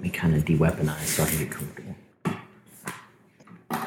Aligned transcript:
Me 0.00 0.10
kind 0.10 0.34
of 0.34 0.44
de-weaponize 0.44 1.06
so 1.06 1.24
I 1.24 1.26
can 1.26 1.38
get 1.38 1.50
comfortable. 1.50 1.94
All 3.70 3.78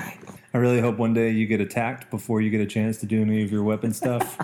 right. 0.00 0.18
I 0.54 0.58
really 0.58 0.80
hope 0.80 0.96
one 0.96 1.14
day 1.14 1.30
you 1.30 1.46
get 1.46 1.60
attacked 1.60 2.10
before 2.10 2.40
you 2.40 2.50
get 2.50 2.60
a 2.60 2.66
chance 2.66 2.98
to 2.98 3.06
do 3.06 3.20
any 3.22 3.42
of 3.42 3.52
your 3.52 3.62
weapon 3.62 3.92
stuff, 3.92 4.36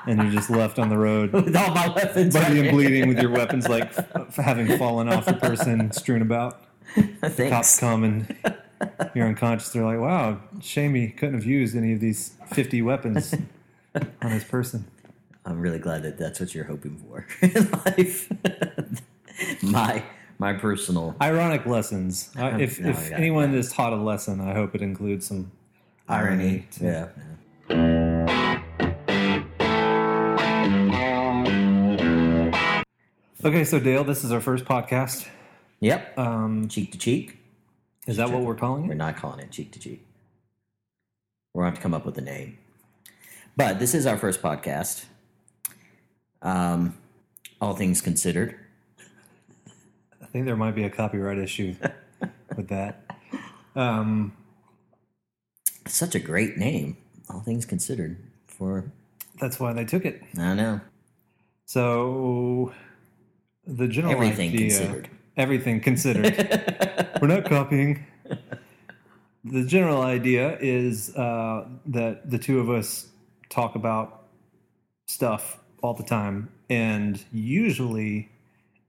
and 0.06 0.20
you're 0.22 0.32
just 0.32 0.50
left 0.50 0.78
on 0.78 0.88
the 0.88 0.98
road, 0.98 1.32
With 1.32 1.54
all 1.54 1.74
my 1.74 1.88
weapons. 1.94 2.34
bloody 2.34 2.56
right 2.60 2.66
and 2.68 2.76
bleeding, 2.76 3.08
with 3.08 3.20
your 3.20 3.30
weapons 3.30 3.68
like 3.68 3.96
f- 3.96 4.36
having 4.36 4.76
fallen 4.78 5.08
off 5.08 5.26
the 5.26 5.34
person 5.34 5.90
strewn 5.92 6.22
about. 6.22 6.64
Cops 7.36 7.78
come 7.78 8.02
and 8.02 8.36
you're 9.14 9.28
unconscious. 9.28 9.68
They're 9.70 9.84
like, 9.84 10.00
"Wow, 10.00 10.40
shame 10.60 10.94
he 10.96 11.08
couldn't 11.08 11.36
have 11.36 11.44
used 11.44 11.76
any 11.76 11.92
of 11.92 12.00
these 12.00 12.32
50 12.52 12.82
weapons 12.82 13.32
on 14.22 14.30
his 14.30 14.42
person." 14.42 14.86
I'm 15.44 15.60
really 15.60 15.78
glad 15.78 16.02
that 16.02 16.18
that's 16.18 16.40
what 16.40 16.52
you're 16.54 16.64
hoping 16.64 16.96
for 16.98 17.26
in 17.42 17.70
life. 17.70 18.28
my 19.62 20.02
my 20.38 20.54
personal 20.54 21.14
Ironic 21.20 21.66
lessons. 21.66 22.30
Uh, 22.38 22.56
if 22.60 22.80
No, 22.80 22.90
if 22.90 23.10
yeah, 23.10 23.16
anyone 23.16 23.54
is 23.54 23.72
taught 23.72 23.92
a 23.92 23.96
lesson, 23.96 24.40
I 24.40 24.54
hope 24.54 24.74
it 24.74 24.82
includes 24.82 25.26
some 25.26 25.52
irony. 26.08 26.66
Yeah. 26.80 27.08
yeah. 27.68 28.20
Okay, 33.42 33.64
so 33.64 33.78
Dale, 33.78 34.04
this 34.04 34.22
is 34.22 34.32
our 34.32 34.40
first 34.40 34.66
podcast. 34.66 35.26
Yep. 35.80 36.18
Um, 36.18 36.68
cheek 36.68 36.92
to 36.92 36.98
cheek. 36.98 37.38
is 38.06 38.18
that 38.18 38.30
what 38.30 38.42
we're 38.42 38.54
calling 38.54 38.84
it? 38.84 38.88
We're 38.88 38.94
not 38.94 39.16
calling 39.16 39.40
it 39.40 39.50
cheek 39.50 39.72
to 39.72 39.78
cheek. 39.78 40.06
We're 41.54 41.62
going 41.62 41.72
to 41.72 41.76
have 41.76 41.78
to 41.78 41.82
come 41.82 41.94
up 41.94 42.04
with 42.04 42.18
a 42.18 42.20
name. 42.20 42.58
But 43.56 43.78
this 43.78 43.94
is 43.94 44.04
our 44.04 44.18
first 44.18 44.42
podcast. 44.42 45.06
Um, 46.42 46.98
all 47.62 47.74
things 47.74 48.02
considered. 48.02 48.56
I 50.30 50.32
think 50.32 50.46
there 50.46 50.54
might 50.56 50.76
be 50.76 50.84
a 50.84 50.90
copyright 50.90 51.38
issue 51.38 51.74
with 52.56 52.68
that. 52.68 53.04
Um, 53.74 54.32
Such 55.88 56.14
a 56.14 56.20
great 56.20 56.56
name. 56.56 56.96
All 57.28 57.40
things 57.40 57.66
considered. 57.66 58.16
For 58.46 58.92
that's 59.40 59.58
why 59.58 59.72
they 59.72 59.84
took 59.84 60.04
it. 60.04 60.22
I 60.38 60.54
know. 60.54 60.80
So 61.66 62.72
the 63.66 63.88
general 63.88 64.12
Everything 64.14 64.50
idea, 64.52 64.68
considered. 64.68 65.08
everything 65.36 65.80
considered. 65.80 67.08
We're 67.20 67.26
not 67.26 67.44
copying. 67.46 68.06
The 69.42 69.64
general 69.64 70.02
idea 70.02 70.58
is 70.60 71.14
uh, 71.16 71.66
that 71.86 72.30
the 72.30 72.38
two 72.38 72.60
of 72.60 72.70
us 72.70 73.08
talk 73.48 73.74
about 73.74 74.28
stuff 75.06 75.58
all 75.82 75.94
the 75.94 76.04
time, 76.04 76.50
and 76.68 77.20
usually, 77.32 78.28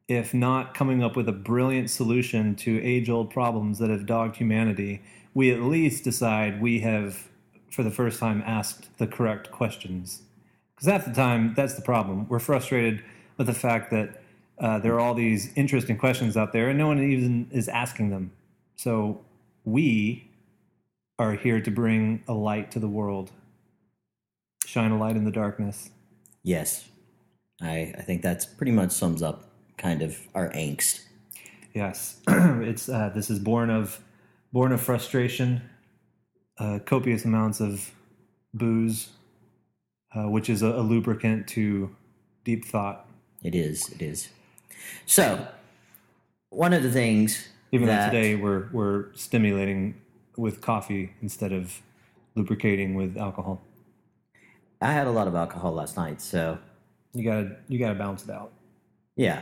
if 0.07 0.33
not 0.33 0.73
coming 0.73 1.03
up 1.03 1.16
with 1.16 1.30
a 1.30 1.33
brilliant 1.33 1.89
solution 1.89 2.55
to 2.55 2.81
age-old 2.81 3.30
problems 3.30 3.80
that 3.80 3.89
have 3.89 4.05
dogged 4.05 4.35
humanity, 4.35 5.02
we 5.33 5.52
at 5.52 5.61
least 5.61 6.03
decide 6.03 6.61
we 6.61 6.81
have, 6.81 7.30
for 7.71 7.83
the 7.83 7.91
first 7.91 8.19
time, 8.19 8.43
asked 8.45 8.97
the 8.97 9.08
correct 9.08 9.52
questions. 9.52 10.23
Because 10.75 10.88
half 10.91 11.05
the 11.05 11.13
time, 11.13 11.53
that's 11.55 11.75
the 11.75 11.81
problem. 11.81 12.27
We're 12.27 12.39
frustrated 12.39 13.03
with 13.38 13.47
the 13.47 13.53
fact 13.53 13.91
that 13.91 14.21
uh, 14.59 14.80
there 14.80 14.93
are 14.93 14.99
all 14.99 15.13
these 15.13 15.52
interesting 15.55 15.97
questions 15.97 16.36
out 16.36 16.53
there, 16.53 16.69
and 16.69 16.77
no 16.77 16.88
one 16.88 17.02
even 17.02 17.47
is 17.52 17.67
asking 17.69 18.09
them. 18.09 18.31
So 18.75 19.21
we 19.63 20.30
are 21.17 21.33
here 21.33 21.61
to 21.61 21.71
bring 21.71 22.23
a 22.27 22.33
light 22.33 22.71
to 22.71 22.80
the 22.80 22.88
world, 22.88 23.31
shine 24.65 24.91
a 24.91 24.97
light 24.97 25.15
in 25.15 25.23
the 25.23 25.31
darkness. 25.31 25.91
Yes. 26.43 26.88
I, 27.61 27.93
I 27.97 28.02
think 28.02 28.23
that's 28.23 28.45
pretty 28.45 28.71
much 28.71 28.91
sums 28.91 29.21
up 29.21 29.50
kind 29.77 30.02
of 30.02 30.17
our 30.36 30.50
angst. 30.52 31.02
Yes, 31.73 32.19
it's 32.27 32.89
uh, 32.89 33.11
this 33.14 33.30
is 33.30 33.39
born 33.39 33.69
of 33.69 34.00
born 34.52 34.72
of 34.72 34.81
frustration, 34.81 35.61
uh, 36.58 36.80
copious 36.86 37.23
amounts 37.26 37.61
of 37.61 37.92
booze, 38.54 39.09
uh, 40.15 40.23
which 40.30 40.49
is 40.49 40.61
a, 40.61 40.67
a 40.67 40.82
lubricant 40.82 41.48
to 41.49 41.95
deep 42.43 42.65
thought. 42.65 43.08
It 43.43 43.55
is. 43.55 43.89
It 43.89 44.02
is. 44.02 44.30
So, 45.05 45.48
one 46.49 46.73
of 46.73 46.83
the 46.83 46.92
things 46.92 47.48
Even 47.71 47.88
though 47.88 48.05
today 48.05 48.36
we're 48.36 48.67
we're 48.71 49.14
stimulating 49.14 49.95
with 50.38 50.61
coffee 50.61 51.14
instead 51.21 51.52
of 51.53 51.82
lubricating 52.36 52.95
with 52.95 53.17
alcohol. 53.17 53.61
I 54.82 54.92
had 54.93 55.05
a 55.08 55.11
lot 55.11 55.27
of 55.27 55.36
alcohol 55.36 55.73
last 55.73 55.95
night, 55.95 56.21
so 56.21 56.58
You 57.14 57.23
gotta 57.23 57.58
you 57.67 57.80
gotta 57.80 57.95
balance 57.95 58.23
it 58.23 58.30
out. 58.32 58.52
yeah. 59.15 59.42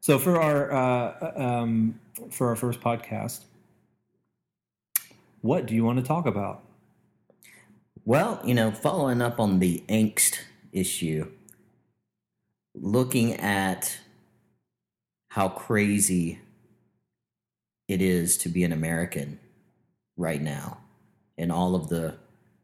So 0.00 0.18
for 0.18 0.40
our 0.40 0.72
uh, 0.72 1.32
um, 1.36 2.00
for 2.30 2.48
our 2.48 2.56
first 2.56 2.80
podcast, 2.80 3.44
what 5.42 5.66
do 5.66 5.74
you 5.74 5.84
want 5.84 5.98
to 5.98 6.04
talk 6.04 6.24
about? 6.24 6.64
Well, 8.06 8.40
you 8.42 8.54
know, 8.54 8.70
following 8.70 9.20
up 9.20 9.38
on 9.38 9.58
the 9.58 9.84
angst 9.88 10.38
issue, 10.72 11.30
looking 12.74 13.34
at 13.34 13.98
how 15.28 15.50
crazy 15.50 16.40
it 17.86 18.00
is 18.00 18.38
to 18.38 18.48
be 18.48 18.64
an 18.64 18.72
American 18.72 19.38
right 20.16 20.40
now 20.40 20.78
and 21.36 21.52
all 21.52 21.74
of 21.74 21.88
the 21.88 22.16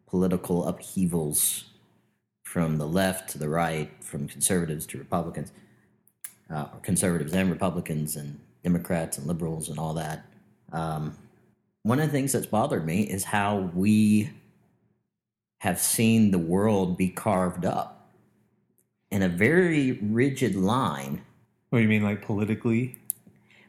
political 0.07 0.67
upheavals 0.67 1.65
from 2.43 2.79
the 2.79 2.87
left 2.87 3.29
to 3.31 3.39
the 3.39 3.49
right, 3.49 3.91
from 4.03 4.27
conservatives 4.27 4.87
to 4.87 4.99
Republicans, 4.99 5.53
uh, 6.51 6.65
conservatives 6.83 7.33
and 7.33 7.51
Republicans 7.51 8.17
and 8.17 8.39
Democrats 8.63 9.19
and 9.19 9.27
liberals 9.27 9.69
and 9.69 9.79
all 9.79 9.95
that. 9.95 10.27
Um, 10.73 11.17
one 11.83 12.01
of 12.01 12.07
the 12.07 12.13
things 12.13 12.33
that's 12.33 12.47
bothered 12.47 12.85
me 12.85 13.03
is 13.03 13.25
how 13.25 13.71
we 13.75 14.31
have 15.59 15.79
seen 15.81 16.31
the 16.31 16.39
world 16.39 16.97
be 16.97 17.09
carved 17.09 17.65
up 17.65 18.11
in 19.11 19.23
a 19.23 19.29
very 19.29 19.93
rigid 19.93 20.55
line. 20.57 21.23
What 21.71 21.79
do 21.79 21.83
you 21.83 21.89
mean, 21.89 22.03
like 22.03 22.23
politically 22.23 22.99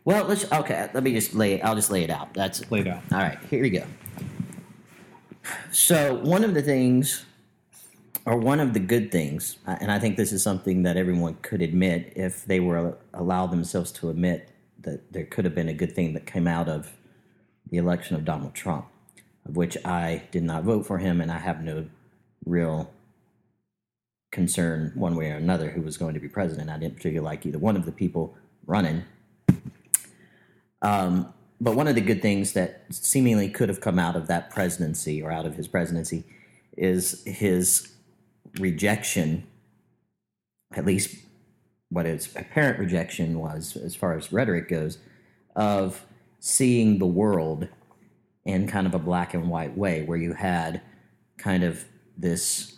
Well, 0.04 0.26
let's 0.26 0.52
okay. 0.52 0.90
Let 0.94 1.04
me 1.04 1.14
just 1.14 1.34
lay. 1.36 1.62
I'll 1.62 1.76
just 1.76 1.92
lay 1.92 2.04
it 2.04 2.10
out. 2.10 2.34
That's 2.34 2.70
laid 2.72 2.88
out? 2.88 3.04
all 3.12 3.20
right. 3.20 3.40
Here 3.50 3.62
we 3.62 3.70
go. 3.70 3.86
So 5.72 6.16
one 6.16 6.44
of 6.44 6.54
the 6.54 6.62
things, 6.62 7.26
or 8.28 8.36
one 8.36 8.60
of 8.60 8.74
the 8.74 8.80
good 8.82 9.10
things, 9.10 9.58
uh, 9.66 9.78
and 9.80 9.90
I 9.90 10.00
think 10.00 10.18
this 10.18 10.34
is 10.34 10.44
something 10.44 10.84
that 10.84 10.98
everyone 10.98 11.38
could 11.42 11.62
admit 11.62 12.12
if 12.14 12.44
they 12.44 12.60
were 12.60 12.98
allow 13.14 13.48
themselves 13.48 13.90
to 13.94 14.10
admit 14.10 14.50
that 14.82 15.14
there 15.14 15.24
could 15.24 15.46
have 15.46 15.56
been 15.56 15.70
a 15.70 15.74
good 15.74 15.96
thing 15.96 16.14
that 16.14 16.26
came 16.26 16.46
out 16.46 16.68
of 16.68 16.92
the 17.70 17.78
election 17.78 18.18
of 18.18 18.26
Donald 18.26 18.54
Trump, 18.54 18.86
of 19.46 19.56
which 19.56 19.78
I 19.86 20.24
did 20.32 20.44
not 20.44 20.66
vote 20.66 20.86
for 20.86 20.98
him, 20.98 21.22
and 21.22 21.32
I 21.32 21.38
have 21.38 21.64
no 21.64 21.86
real 22.46 22.92
concern 24.30 24.92
one 24.94 25.16
way 25.16 25.32
or 25.32 25.38
another 25.38 25.70
who 25.70 25.82
was 25.82 25.96
going 25.96 26.14
to 26.14 26.20
be 26.20 26.28
president. 26.28 26.70
I 26.70 26.78
didn't 26.78 26.98
particularly 26.98 27.24
like 27.24 27.46
either 27.46 27.60
one 27.60 27.78
of 27.78 27.86
the 27.86 27.94
people 27.94 28.36
running. 28.66 29.06
Um, 30.82 31.34
but 31.62 31.76
one 31.76 31.88
of 31.88 31.96
the 31.96 32.02
good 32.02 32.22
things 32.22 32.52
that 32.54 32.84
seemingly 32.90 33.48
could 33.48 33.70
have 33.70 33.80
come 33.80 33.98
out 33.98 34.18
of 34.18 34.28
that 34.28 34.50
presidency 34.50 35.22
or 35.22 35.32
out 35.32 35.46
of 35.46 35.56
his 35.56 35.70
presidency 35.70 36.26
is 36.76 37.24
his 37.24 37.94
rejection, 38.60 39.46
at 40.76 40.86
least 40.86 41.16
what 41.90 42.06
his 42.06 42.36
apparent 42.36 42.80
rejection 42.80 43.40
was 43.40 43.78
as 43.78 43.96
far 43.96 44.18
as 44.18 44.32
rhetoric 44.34 44.68
goes, 44.68 44.98
of 45.56 46.06
seeing 46.40 47.00
the 47.00 47.06
world 47.06 47.68
in 48.46 48.68
kind 48.68 48.88
of 48.88 48.94
a 48.94 49.00
black 49.00 49.34
and 49.34 49.50
white 49.50 49.78
way, 49.78 50.02
where 50.04 50.18
you 50.18 50.34
had 50.34 50.82
kind 51.38 51.64
of 51.64 51.86
this 52.18 52.78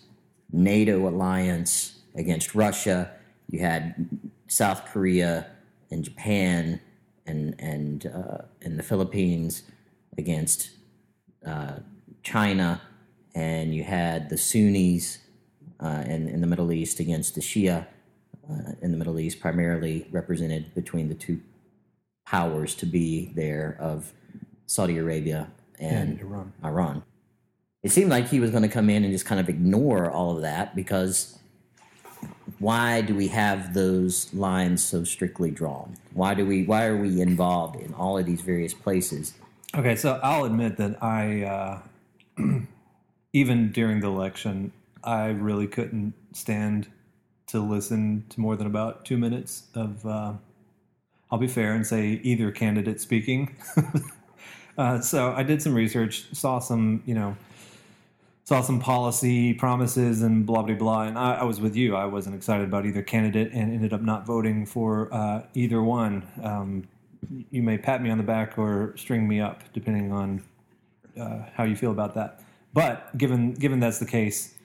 NATO 0.51 1.07
alliance 1.07 1.99
against 2.15 2.55
Russia, 2.55 3.11
you 3.47 3.59
had 3.59 4.09
South 4.47 4.85
Korea 4.85 5.47
and 5.91 6.03
Japan 6.03 6.81
and 7.25 7.55
and 7.59 8.05
uh, 8.07 8.43
and 8.61 8.77
the 8.77 8.83
Philippines 8.83 9.63
against 10.17 10.71
uh, 11.45 11.79
China, 12.23 12.81
and 13.35 13.73
you 13.73 13.83
had 13.83 14.29
the 14.29 14.37
Sunnis 14.37 15.19
uh, 15.79 16.03
in 16.05 16.27
in 16.27 16.41
the 16.41 16.47
Middle 16.47 16.71
East 16.71 16.99
against 16.99 17.35
the 17.35 17.41
Shia 17.41 17.87
uh, 18.49 18.71
in 18.81 18.91
the 18.91 18.97
Middle 18.97 19.19
East, 19.19 19.39
primarily 19.39 20.07
represented 20.11 20.73
between 20.75 21.09
the 21.09 21.15
two 21.15 21.39
powers 22.25 22.75
to 22.75 22.85
be 22.85 23.31
there 23.35 23.77
of 23.79 24.13
Saudi 24.65 24.97
Arabia 24.97 25.49
and 25.79 26.11
And 26.11 26.21
Iran. 26.21 26.53
Iran. 26.63 27.03
It 27.81 27.91
seemed 27.91 28.09
like 28.09 28.27
he 28.27 28.39
was 28.39 28.51
going 28.51 28.63
to 28.63 28.69
come 28.69 28.89
in 28.89 29.03
and 29.03 29.13
just 29.13 29.25
kind 29.25 29.39
of 29.39 29.47
ignore 29.47 30.11
all 30.11 30.35
of 30.35 30.41
that 30.41 30.75
because 30.75 31.39
why 32.59 33.01
do 33.01 33.15
we 33.15 33.27
have 33.29 33.73
those 33.73 34.33
lines 34.33 34.83
so 34.83 35.03
strictly 35.05 35.49
drawn? 35.49 35.95
Why 36.13 36.33
do 36.33 36.45
we? 36.45 36.65
Why 36.65 36.85
are 36.85 36.97
we 36.97 37.21
involved 37.21 37.77
in 37.77 37.93
all 37.93 38.17
of 38.17 38.25
these 38.25 38.41
various 38.41 38.73
places? 38.73 39.33
Okay, 39.75 39.95
so 39.95 40.19
I'll 40.21 40.45
admit 40.45 40.77
that 40.77 41.01
I, 41.01 41.43
uh, 41.43 41.79
even 43.33 43.71
during 43.71 44.01
the 44.01 44.07
election, 44.07 44.73
I 45.03 45.27
really 45.27 45.67
couldn't 45.67 46.13
stand 46.33 46.87
to 47.47 47.59
listen 47.59 48.25
to 48.29 48.39
more 48.39 48.55
than 48.55 48.67
about 48.67 49.05
two 49.05 49.17
minutes 49.17 49.63
of 49.73 50.05
uh, 50.05 50.33
I'll 51.31 51.39
be 51.39 51.47
fair 51.47 51.73
and 51.73 51.85
say 51.85 52.19
either 52.23 52.51
candidate 52.51 52.99
speaking. 52.99 53.55
uh, 54.77 54.99
so 55.01 55.31
I 55.33 55.43
did 55.43 55.61
some 55.61 55.73
research, 55.73 56.25
saw 56.33 56.59
some, 56.59 57.03
you 57.05 57.13
know, 57.13 57.37
saw 58.45 58.61
some 58.61 58.79
policy 58.79 59.53
promises 59.53 60.23
and 60.23 60.45
blah 60.45 60.63
blah 60.63 60.75
blah. 60.75 61.03
And 61.03 61.17
I, 61.17 61.35
I 61.35 61.43
was 61.43 61.61
with 61.61 61.75
you. 61.75 61.95
I 61.95 62.05
wasn't 62.05 62.35
excited 62.35 62.67
about 62.67 62.85
either 62.85 63.03
candidate 63.03 63.51
and 63.53 63.71
ended 63.71 63.93
up 63.93 64.01
not 64.01 64.25
voting 64.25 64.65
for 64.65 65.13
uh, 65.13 65.43
either 65.53 65.83
one. 65.83 66.27
Um, 66.43 66.87
you 67.51 67.61
may 67.61 67.77
pat 67.77 68.01
me 68.01 68.09
on 68.09 68.17
the 68.17 68.23
back 68.23 68.57
or 68.57 68.95
string 68.97 69.27
me 69.27 69.39
up, 69.39 69.61
depending 69.73 70.11
on 70.11 70.41
uh, 71.19 71.43
how 71.53 71.63
you 71.63 71.75
feel 71.75 71.91
about 71.91 72.15
that. 72.15 72.41
But 72.73 73.15
given 73.17 73.53
given 73.53 73.79
that's 73.79 73.99
the 73.99 74.07
case, 74.07 74.55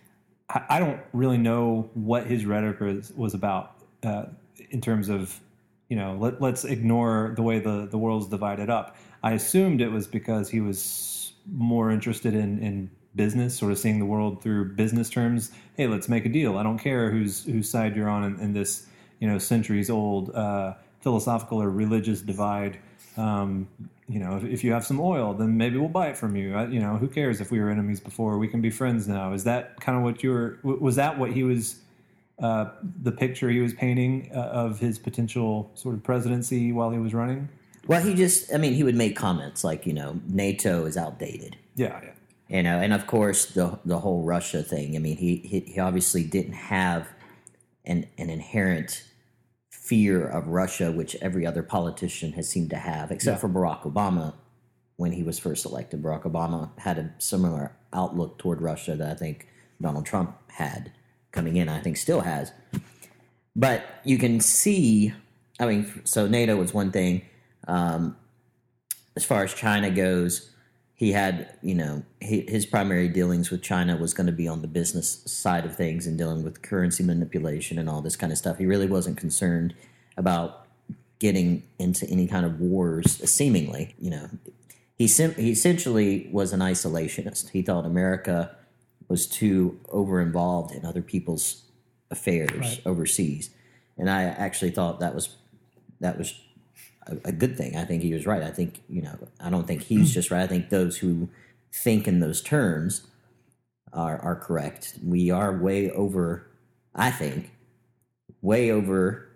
I, 0.48 0.78
don't 0.78 1.00
really 1.12 1.38
know 1.38 1.90
what 1.94 2.26
his 2.26 2.44
rhetoric 2.44 2.80
was, 3.16 3.34
about 3.34 3.76
uh, 4.02 4.26
in 4.70 4.80
terms 4.80 5.08
of 5.08 5.40
you 5.88 5.96
know 5.96 6.16
let, 6.20 6.40
let's 6.40 6.64
ignore 6.64 7.32
the 7.36 7.42
way 7.42 7.60
the 7.60 7.86
the 7.90 7.98
world's 7.98 8.28
divided 8.28 8.68
up. 8.68 8.96
I 9.22 9.32
assumed 9.32 9.80
it 9.80 9.88
was 9.88 10.06
because 10.06 10.50
he 10.50 10.60
was 10.60 11.32
more 11.50 11.90
interested 11.90 12.34
in 12.34 12.58
in 12.58 12.90
business, 13.16 13.56
sort 13.56 13.72
of 13.72 13.78
seeing 13.78 13.98
the 13.98 14.06
world 14.06 14.42
through 14.42 14.74
business 14.74 15.08
terms. 15.08 15.52
Hey, 15.76 15.86
let's 15.86 16.08
make 16.08 16.26
a 16.26 16.28
deal. 16.28 16.58
I 16.58 16.62
don't 16.62 16.78
care 16.78 17.10
whose 17.10 17.44
whose 17.44 17.70
side 17.70 17.96
you're 17.96 18.08
on 18.08 18.24
in, 18.24 18.40
in 18.40 18.52
this 18.52 18.86
you 19.20 19.28
know 19.28 19.38
centuries 19.38 19.88
old 19.88 20.34
uh, 20.34 20.74
philosophical 21.00 21.62
or 21.62 21.70
religious 21.70 22.20
divide. 22.20 22.78
Um, 23.16 23.68
you 24.08 24.18
know, 24.18 24.36
if, 24.36 24.44
if, 24.44 24.64
you 24.64 24.72
have 24.72 24.84
some 24.84 25.00
oil, 25.00 25.34
then 25.34 25.56
maybe 25.56 25.78
we'll 25.78 25.88
buy 25.88 26.08
it 26.08 26.16
from 26.16 26.36
you. 26.36 26.54
I, 26.54 26.66
you 26.66 26.80
know, 26.80 26.96
who 26.96 27.08
cares 27.08 27.40
if 27.40 27.50
we 27.50 27.60
were 27.60 27.70
enemies 27.70 28.00
before? 28.00 28.38
We 28.38 28.48
can 28.48 28.60
be 28.60 28.70
friends 28.70 29.06
now. 29.06 29.32
Is 29.32 29.44
that 29.44 29.80
kind 29.80 29.96
of 29.96 30.04
what 30.04 30.22
you 30.22 30.30
were? 30.30 30.58
Was 30.62 30.96
that 30.96 31.18
what 31.18 31.32
he 31.32 31.42
was? 31.42 31.80
Uh, 32.42 32.68
the 33.00 33.12
picture 33.12 33.48
he 33.48 33.60
was 33.60 33.72
painting 33.72 34.28
uh, 34.34 34.40
of 34.40 34.80
his 34.80 34.98
potential 34.98 35.70
sort 35.74 35.94
of 35.94 36.02
presidency 36.02 36.72
while 36.72 36.90
he 36.90 36.98
was 36.98 37.14
running. 37.14 37.48
Well, 37.86 38.02
he 38.02 38.12
just, 38.14 38.52
I 38.52 38.58
mean, 38.58 38.72
he 38.72 38.82
would 38.82 38.96
make 38.96 39.14
comments 39.14 39.62
like, 39.62 39.86
you 39.86 39.92
know, 39.92 40.20
NATO 40.26 40.84
is 40.84 40.96
outdated. 40.96 41.56
Yeah, 41.76 42.00
yeah. 42.02 42.10
You 42.48 42.62
know, 42.62 42.78
and 42.78 42.92
of 42.92 43.06
course 43.06 43.46
the 43.46 43.78
the 43.84 43.98
whole 43.98 44.22
Russia 44.22 44.62
thing. 44.62 44.96
I 44.96 44.98
mean, 44.98 45.16
he 45.16 45.36
he, 45.36 45.60
he 45.60 45.80
obviously 45.80 46.24
didn't 46.24 46.54
have 46.54 47.08
an 47.84 48.06
an 48.18 48.30
inherent 48.30 49.04
fear 49.84 50.26
of 50.26 50.48
Russia, 50.48 50.90
which 50.90 51.14
every 51.16 51.46
other 51.46 51.62
politician 51.62 52.32
has 52.32 52.48
seemed 52.48 52.70
to 52.70 52.76
have, 52.76 53.10
except 53.10 53.36
yeah. 53.36 53.40
for 53.40 53.48
Barack 53.48 53.82
Obama 53.82 54.32
when 54.96 55.12
he 55.12 55.22
was 55.22 55.38
first 55.38 55.66
elected. 55.66 56.02
Barack 56.02 56.22
Obama 56.22 56.70
had 56.78 56.98
a 56.98 57.12
similar 57.18 57.76
outlook 57.92 58.38
toward 58.38 58.62
Russia 58.62 58.96
that 58.96 59.10
I 59.10 59.14
think 59.14 59.46
Donald 59.80 60.06
Trump 60.06 60.36
had 60.52 60.90
coming 61.32 61.56
in, 61.56 61.68
I 61.68 61.80
think 61.80 61.98
still 61.98 62.22
has. 62.22 62.52
But 63.54 63.84
you 64.04 64.16
can 64.16 64.40
see, 64.40 65.12
I 65.60 65.66
mean, 65.66 66.02
so 66.04 66.26
NATO 66.26 66.56
was 66.56 66.72
one 66.72 66.90
thing. 66.90 67.22
Um, 67.68 68.16
as 69.16 69.24
far 69.24 69.44
as 69.44 69.52
China 69.52 69.90
goes, 69.90 70.50
he 70.94 71.12
had, 71.12 71.56
you 71.60 71.74
know, 71.74 72.04
he, 72.20 72.42
his 72.42 72.66
primary 72.66 73.08
dealings 73.08 73.50
with 73.50 73.62
China 73.62 73.96
was 73.96 74.14
going 74.14 74.26
to 74.26 74.32
be 74.32 74.46
on 74.46 74.62
the 74.62 74.68
business 74.68 75.22
side 75.26 75.64
of 75.64 75.74
things 75.74 76.06
and 76.06 76.16
dealing 76.16 76.44
with 76.44 76.62
currency 76.62 77.02
manipulation 77.02 77.78
and 77.78 77.88
all 77.88 78.00
this 78.00 78.16
kind 78.16 78.30
of 78.30 78.38
stuff. 78.38 78.58
He 78.58 78.66
really 78.66 78.86
wasn't 78.86 79.16
concerned 79.16 79.74
about 80.16 80.66
getting 81.18 81.64
into 81.78 82.08
any 82.08 82.26
kind 82.28 82.46
of 82.46 82.60
wars, 82.60 83.28
seemingly. 83.28 83.94
You 83.98 84.10
know, 84.10 84.30
he, 84.96 85.08
sim- 85.08 85.34
he 85.34 85.50
essentially 85.50 86.28
was 86.30 86.52
an 86.52 86.60
isolationist. 86.60 87.50
He 87.50 87.62
thought 87.62 87.84
America 87.84 88.56
was 89.08 89.26
too 89.26 89.80
over 89.88 90.20
involved 90.20 90.74
in 90.74 90.84
other 90.84 91.02
people's 91.02 91.62
affairs 92.10 92.50
right. 92.52 92.82
overseas. 92.86 93.50
And 93.98 94.08
I 94.08 94.24
actually 94.24 94.70
thought 94.70 95.00
that 95.00 95.14
was 95.14 95.36
that 96.00 96.18
was 96.18 96.38
a, 97.06 97.28
a, 97.28 97.32
good 97.32 97.56
thing. 97.56 97.76
I 97.76 97.84
think 97.84 98.02
he 98.02 98.12
was 98.14 98.26
right. 98.26 98.42
I 98.42 98.50
think 98.50 98.82
you 98.88 99.02
know. 99.02 99.16
I 99.40 99.50
don't 99.50 99.66
think 99.66 99.82
he's 99.82 100.12
just 100.12 100.30
right. 100.30 100.42
I 100.42 100.46
think 100.46 100.70
those 100.70 100.98
who 100.98 101.28
think 101.72 102.06
in 102.06 102.20
those 102.20 102.40
terms 102.40 103.06
are 103.92 104.18
are 104.18 104.36
correct. 104.36 104.98
We 105.04 105.30
are 105.30 105.56
way 105.56 105.90
over. 105.90 106.48
I 106.94 107.10
think 107.10 107.50
way 108.40 108.70
over 108.70 109.28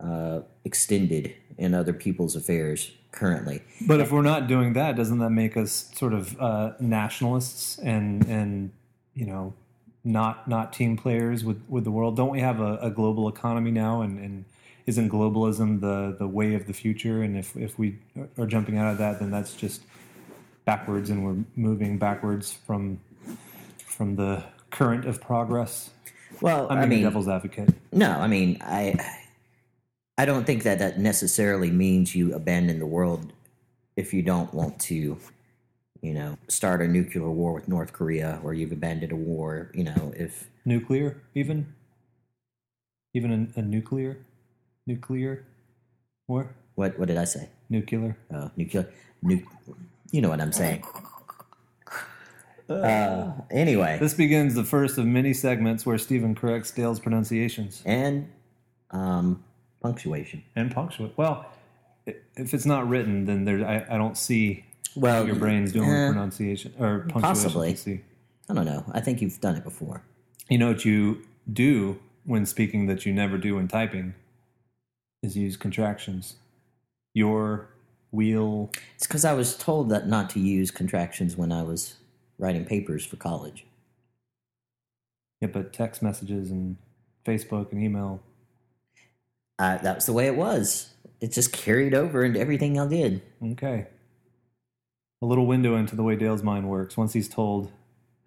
uh, 0.00 0.40
extended 0.64 1.34
in 1.56 1.74
other 1.74 1.92
people's 1.92 2.34
affairs 2.36 2.90
currently. 3.12 3.62
But 3.86 4.00
if 4.00 4.10
we're 4.10 4.22
not 4.22 4.48
doing 4.48 4.72
that, 4.72 4.96
doesn't 4.96 5.18
that 5.18 5.30
make 5.30 5.56
us 5.56 5.90
sort 5.94 6.12
of 6.12 6.38
uh, 6.40 6.72
nationalists 6.80 7.78
and 7.78 8.26
and 8.26 8.72
you 9.14 9.26
know 9.26 9.54
not 10.04 10.48
not 10.48 10.72
team 10.72 10.96
players 10.96 11.44
with 11.44 11.62
with 11.68 11.84
the 11.84 11.90
world? 11.90 12.16
Don't 12.16 12.30
we 12.30 12.40
have 12.40 12.60
a, 12.60 12.78
a 12.78 12.90
global 12.90 13.28
economy 13.28 13.70
now 13.70 14.02
and 14.02 14.18
and 14.18 14.44
isn't 14.86 15.10
globalism 15.10 15.80
the 15.80 16.16
the 16.18 16.26
way 16.26 16.54
of 16.54 16.66
the 16.66 16.72
future? 16.72 17.22
And 17.22 17.36
if 17.36 17.56
if 17.56 17.78
we 17.78 17.98
are 18.38 18.46
jumping 18.46 18.78
out 18.78 18.90
of 18.90 18.98
that, 18.98 19.20
then 19.20 19.30
that's 19.30 19.54
just 19.54 19.82
backwards, 20.64 21.10
and 21.10 21.24
we're 21.24 21.44
moving 21.56 21.98
backwards 21.98 22.52
from 22.52 23.00
from 23.78 24.16
the 24.16 24.44
current 24.70 25.04
of 25.04 25.20
progress. 25.20 25.90
Well, 26.40 26.66
I'm 26.70 26.78
I 26.78 26.86
mean, 26.86 27.02
devil's 27.02 27.28
advocate. 27.28 27.70
No, 27.92 28.10
I 28.10 28.26
mean, 28.26 28.58
I 28.60 28.96
I 30.18 30.24
don't 30.24 30.44
think 30.44 30.64
that 30.64 30.78
that 30.78 30.98
necessarily 30.98 31.70
means 31.70 32.14
you 32.14 32.34
abandon 32.34 32.78
the 32.78 32.86
world 32.86 33.32
if 33.96 34.12
you 34.14 34.22
don't 34.22 34.52
want 34.54 34.80
to, 34.80 35.18
you 36.00 36.14
know, 36.14 36.38
start 36.48 36.80
a 36.80 36.88
nuclear 36.88 37.30
war 37.30 37.52
with 37.52 37.68
North 37.68 37.92
Korea, 37.92 38.40
or 38.42 38.54
you've 38.54 38.72
abandoned 38.72 39.12
a 39.12 39.16
war. 39.16 39.70
You 39.74 39.84
know, 39.84 40.12
if 40.16 40.48
nuclear, 40.64 41.20
even 41.34 41.74
even 43.14 43.52
a, 43.56 43.60
a 43.60 43.62
nuclear 43.62 44.18
nuclear 44.86 45.44
war? 46.28 46.54
What 46.74 46.98
what 46.98 47.08
did 47.08 47.18
I 47.18 47.24
say? 47.24 47.48
Nuclear. 47.68 48.16
Oh, 48.32 48.50
nuclear. 48.56 48.88
Nu- 49.22 49.46
you 50.10 50.20
know 50.20 50.28
what 50.28 50.40
I'm 50.40 50.52
saying. 50.52 50.84
Uh, 52.68 53.32
anyway, 53.50 53.98
this 54.00 54.14
begins 54.14 54.54
the 54.54 54.64
first 54.64 54.96
of 54.96 55.04
many 55.04 55.34
segments 55.34 55.84
where 55.84 55.98
Stephen 55.98 56.34
corrects 56.34 56.70
Dale's 56.70 57.00
pronunciations 57.00 57.82
and 57.84 58.30
um, 58.90 59.42
punctuation 59.82 60.42
and 60.56 60.70
punctuation. 60.70 61.12
Well, 61.16 61.46
if 62.06 62.54
it's 62.54 62.64
not 62.64 62.88
written, 62.88 63.26
then 63.26 63.44
there 63.44 63.66
I, 63.66 63.94
I 63.94 63.98
don't 63.98 64.16
see 64.16 64.64
well 64.96 65.26
your 65.26 65.36
brain's 65.36 65.72
doing 65.72 65.90
uh, 65.90 66.08
pronunciation 66.12 66.72
or 66.78 67.00
punctuation. 67.08 67.22
Possibly. 67.22 68.04
I 68.48 68.54
don't 68.54 68.64
know. 68.64 68.84
I 68.92 69.00
think 69.00 69.20
you've 69.20 69.40
done 69.40 69.56
it 69.56 69.64
before. 69.64 70.02
You 70.48 70.58
know 70.58 70.68
what 70.68 70.84
you 70.84 71.22
do 71.52 71.98
when 72.24 72.46
speaking 72.46 72.86
that 72.86 73.04
you 73.04 73.12
never 73.12 73.36
do 73.38 73.56
when 73.56 73.68
typing 73.68 74.14
is 75.22 75.36
use 75.36 75.56
contractions. 75.56 76.36
Your 77.14 77.68
wheel. 78.10 78.70
It's 78.96 79.06
because 79.06 79.24
I 79.24 79.34
was 79.34 79.56
told 79.56 79.88
that 79.90 80.08
not 80.08 80.30
to 80.30 80.40
use 80.40 80.70
contractions 80.70 81.36
when 81.36 81.50
I 81.50 81.62
was 81.62 81.94
writing 82.38 82.64
papers 82.64 83.04
for 83.04 83.16
college. 83.16 83.66
Yeah, 85.40 85.48
but 85.48 85.72
text 85.72 86.02
messages 86.02 86.50
and 86.50 86.76
Facebook 87.24 87.72
and 87.72 87.82
email. 87.82 88.20
Uh, 89.58 89.78
that 89.78 89.96
was 89.96 90.06
the 90.06 90.12
way 90.12 90.26
it 90.26 90.36
was. 90.36 90.94
It 91.20 91.32
just 91.32 91.52
carried 91.52 91.94
over 91.94 92.24
into 92.24 92.38
everything 92.40 92.78
I 92.78 92.86
did. 92.86 93.22
Okay. 93.42 93.86
A 95.20 95.26
little 95.26 95.46
window 95.46 95.76
into 95.76 95.94
the 95.94 96.02
way 96.02 96.16
Dale's 96.16 96.42
mind 96.42 96.68
works. 96.68 96.96
Once 96.96 97.12
he's 97.12 97.28
told 97.28 97.70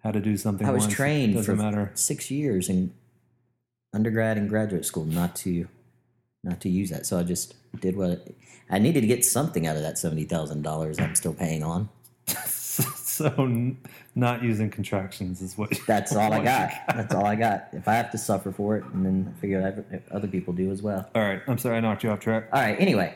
how 0.02 0.10
to 0.12 0.20
do 0.20 0.36
something, 0.36 0.66
I 0.66 0.70
was 0.70 0.84
once, 0.84 0.94
trained 0.94 1.44
for 1.44 1.54
matter. 1.54 1.90
six 1.94 2.30
years 2.30 2.68
in 2.68 2.92
undergrad 3.92 4.38
and 4.38 4.48
graduate 4.48 4.84
school 4.84 5.04
not 5.04 5.36
to 5.36 5.68
not 6.46 6.60
to 6.62 6.70
use 6.70 6.90
that. 6.90 7.04
So 7.04 7.18
I 7.18 7.24
just 7.24 7.54
did 7.80 7.96
what 7.96 8.28
I 8.70 8.78
needed 8.78 9.02
to 9.02 9.06
get 9.06 9.24
something 9.24 9.66
out 9.66 9.76
of 9.76 9.82
that 9.82 9.98
seventy 9.98 10.24
thousand 10.24 10.62
dollars 10.62 10.98
I'm 10.98 11.14
still 11.14 11.34
paying 11.34 11.62
on. 11.62 11.88
so 12.26 13.32
n- 13.38 13.78
not 14.14 14.42
using 14.42 14.70
contractions 14.70 15.42
is 15.42 15.58
what. 15.58 15.72
That's 15.86 16.14
all 16.14 16.32
I 16.32 16.42
got. 16.42 16.72
That's 16.88 17.14
all 17.14 17.26
I 17.26 17.34
got. 17.34 17.68
If 17.72 17.88
I 17.88 17.94
have 17.94 18.10
to 18.12 18.18
suffer 18.18 18.52
for 18.52 18.76
it, 18.76 18.84
and 18.94 19.04
then 19.04 19.34
figure 19.40 19.60
out 19.60 19.84
if 19.92 20.10
other 20.12 20.28
people 20.28 20.54
do 20.54 20.70
as 20.70 20.80
well. 20.82 21.10
All 21.14 21.22
right. 21.22 21.42
I'm 21.48 21.58
sorry 21.58 21.76
I 21.76 21.80
knocked 21.80 22.04
you 22.04 22.10
off 22.10 22.20
track. 22.20 22.48
All 22.52 22.60
right. 22.60 22.80
Anyway, 22.80 23.14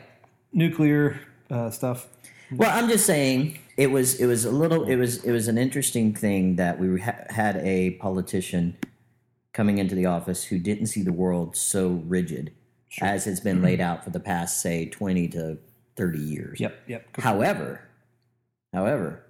nuclear 0.53 1.19
uh, 1.49 1.69
stuff. 1.69 2.07
Well, 2.51 2.69
I'm 2.71 2.89
just 2.89 3.05
saying 3.05 3.59
it 3.77 3.91
was 3.91 4.19
it 4.19 4.25
was 4.25 4.43
a 4.43 4.51
little 4.51 4.83
it 4.83 4.97
was 4.97 5.23
it 5.23 5.31
was 5.31 5.47
an 5.47 5.57
interesting 5.57 6.13
thing 6.13 6.57
that 6.57 6.79
we 6.79 6.99
ha- 6.99 7.23
had 7.29 7.57
a 7.57 7.91
politician 7.91 8.77
coming 9.53 9.77
into 9.77 9.95
the 9.95 10.05
office 10.05 10.45
who 10.45 10.59
didn't 10.59 10.87
see 10.87 11.01
the 11.01 11.13
world 11.13 11.55
so 11.55 12.03
rigid 12.05 12.51
sure. 12.91 13.07
as 13.07 13.25
it's 13.25 13.39
been 13.39 13.61
laid 13.61 13.79
out 13.79 14.03
for 14.03 14.09
the 14.09 14.19
past, 14.19 14.61
say, 14.61 14.85
20 14.85 15.27
to 15.29 15.57
30 15.95 16.19
years. 16.19 16.59
Yep, 16.59 16.83
yep. 16.87 17.07
However, 17.17 17.87
however, 18.73 19.23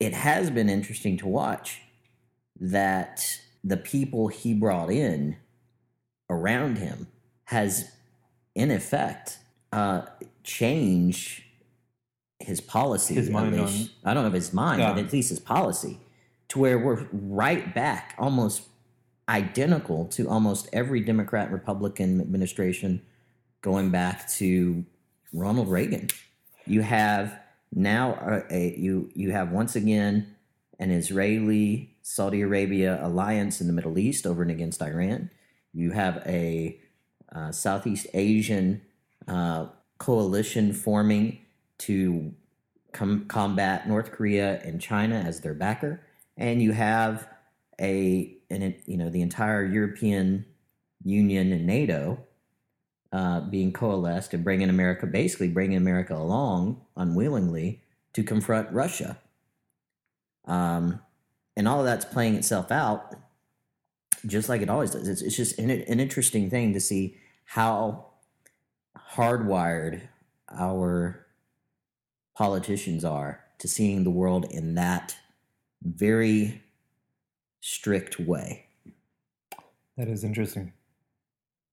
it 0.00 0.14
has 0.14 0.50
been 0.50 0.68
interesting 0.68 1.16
to 1.18 1.28
watch 1.28 1.80
that 2.58 3.38
the 3.62 3.76
people 3.76 4.28
he 4.28 4.54
brought 4.54 4.90
in 4.90 5.36
around 6.30 6.78
him 6.78 7.06
has, 7.44 7.90
in 8.54 8.70
effect, 8.70 9.38
uh, 9.72 10.02
changed 10.42 11.42
his 12.40 12.60
policy. 12.60 13.14
His 13.14 13.30
mind 13.30 13.58
on, 13.60 13.70
I 14.04 14.14
don't 14.14 14.24
know 14.24 14.28
if 14.28 14.34
his 14.34 14.52
mind, 14.52 14.80
yeah. 14.80 14.92
but 14.92 15.04
at 15.04 15.12
least 15.12 15.28
his 15.28 15.38
policy, 15.38 15.98
to 16.48 16.58
where 16.58 16.78
we're 16.78 17.06
right 17.12 17.74
back 17.74 18.14
almost 18.18 18.62
identical 19.28 20.06
to 20.06 20.28
almost 20.28 20.68
every 20.72 21.00
Democrat 21.00 21.50
Republican 21.50 22.20
administration 22.20 23.02
going 23.60 23.90
back 23.90 24.28
to 24.32 24.84
Ronald 25.32 25.68
Reagan. 25.68 26.08
You 26.66 26.82
have 26.82 27.38
now 27.72 28.14
a, 28.50 28.54
a 28.54 28.76
you 28.76 29.10
you 29.14 29.30
have 29.30 29.50
once 29.50 29.76
again 29.76 30.34
an 30.78 30.90
Israeli 30.90 31.94
Saudi 32.02 32.42
Arabia 32.42 32.98
alliance 33.02 33.60
in 33.60 33.66
the 33.66 33.72
Middle 33.72 33.98
East 33.98 34.26
over 34.26 34.42
and 34.42 34.50
against 34.50 34.82
Iran. 34.82 35.30
You 35.72 35.92
have 35.92 36.22
a 36.26 36.78
uh, 37.34 37.52
Southeast 37.52 38.06
Asian 38.12 38.82
uh, 39.26 39.66
coalition 39.98 40.72
forming 40.72 41.38
to 41.78 42.34
com- 42.92 43.26
combat 43.26 43.88
North 43.88 44.10
Korea 44.12 44.60
and 44.64 44.80
China 44.80 45.16
as 45.16 45.40
their 45.40 45.54
backer, 45.54 46.02
and 46.36 46.60
you 46.60 46.72
have 46.72 47.28
a 47.80 48.36
an, 48.52 48.74
you 48.86 48.96
know 48.96 49.10
the 49.10 49.22
entire 49.22 49.64
European 49.64 50.44
Union 51.04 51.52
and 51.52 51.66
NATO 51.66 52.18
uh, 53.12 53.40
being 53.40 53.72
coalesced 53.72 54.34
and 54.34 54.44
bringing 54.44 54.70
America, 54.70 55.06
basically 55.06 55.48
bringing 55.48 55.76
America 55.76 56.14
along 56.14 56.80
unwillingly 56.96 57.82
to 58.14 58.22
confront 58.22 58.72
Russia. 58.72 59.18
Um, 60.44 61.00
and 61.56 61.68
all 61.68 61.80
of 61.80 61.84
that's 61.84 62.04
playing 62.04 62.34
itself 62.34 62.70
out 62.70 63.14
just 64.26 64.48
like 64.48 64.62
it 64.62 64.70
always 64.70 64.92
does. 64.92 65.08
It's, 65.08 65.22
it's 65.22 65.36
just 65.36 65.58
an, 65.58 65.70
an 65.70 66.00
interesting 66.00 66.48
thing 66.48 66.72
to 66.74 66.80
see 66.80 67.16
how 67.44 68.06
hardwired 69.14 70.02
our 70.50 71.26
politicians 72.36 73.04
are 73.04 73.40
to 73.58 73.68
seeing 73.68 74.04
the 74.04 74.10
world 74.10 74.46
in 74.50 74.74
that 74.74 75.16
very 75.82 76.62
strict 77.62 78.20
way. 78.20 78.66
That 79.96 80.08
is 80.08 80.24
interesting. 80.24 80.74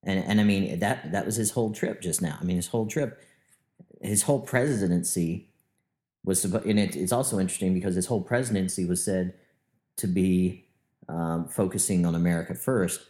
And 0.03 0.23
and 0.23 0.39
I 0.39 0.45
mean 0.45 0.79
that 0.79 1.11
that 1.11 1.25
was 1.25 1.35
his 1.35 1.51
whole 1.51 1.71
trip 1.71 2.01
just 2.01 2.21
now. 2.21 2.37
I 2.39 2.45
mean 2.45 2.55
his 2.55 2.67
whole 2.67 2.85
trip, 2.85 3.21
his 4.01 4.23
whole 4.23 4.39
presidency 4.39 5.49
was 6.23 6.45
and 6.45 6.79
it, 6.79 6.95
it's 6.95 7.11
also 7.11 7.39
interesting 7.39 7.73
because 7.73 7.95
his 7.95 8.05
whole 8.05 8.21
presidency 8.21 8.85
was 8.85 9.03
said 9.03 9.33
to 9.97 10.07
be 10.07 10.65
um, 11.09 11.47
focusing 11.47 12.05
on 12.05 12.15
America 12.15 12.53
first, 12.53 13.01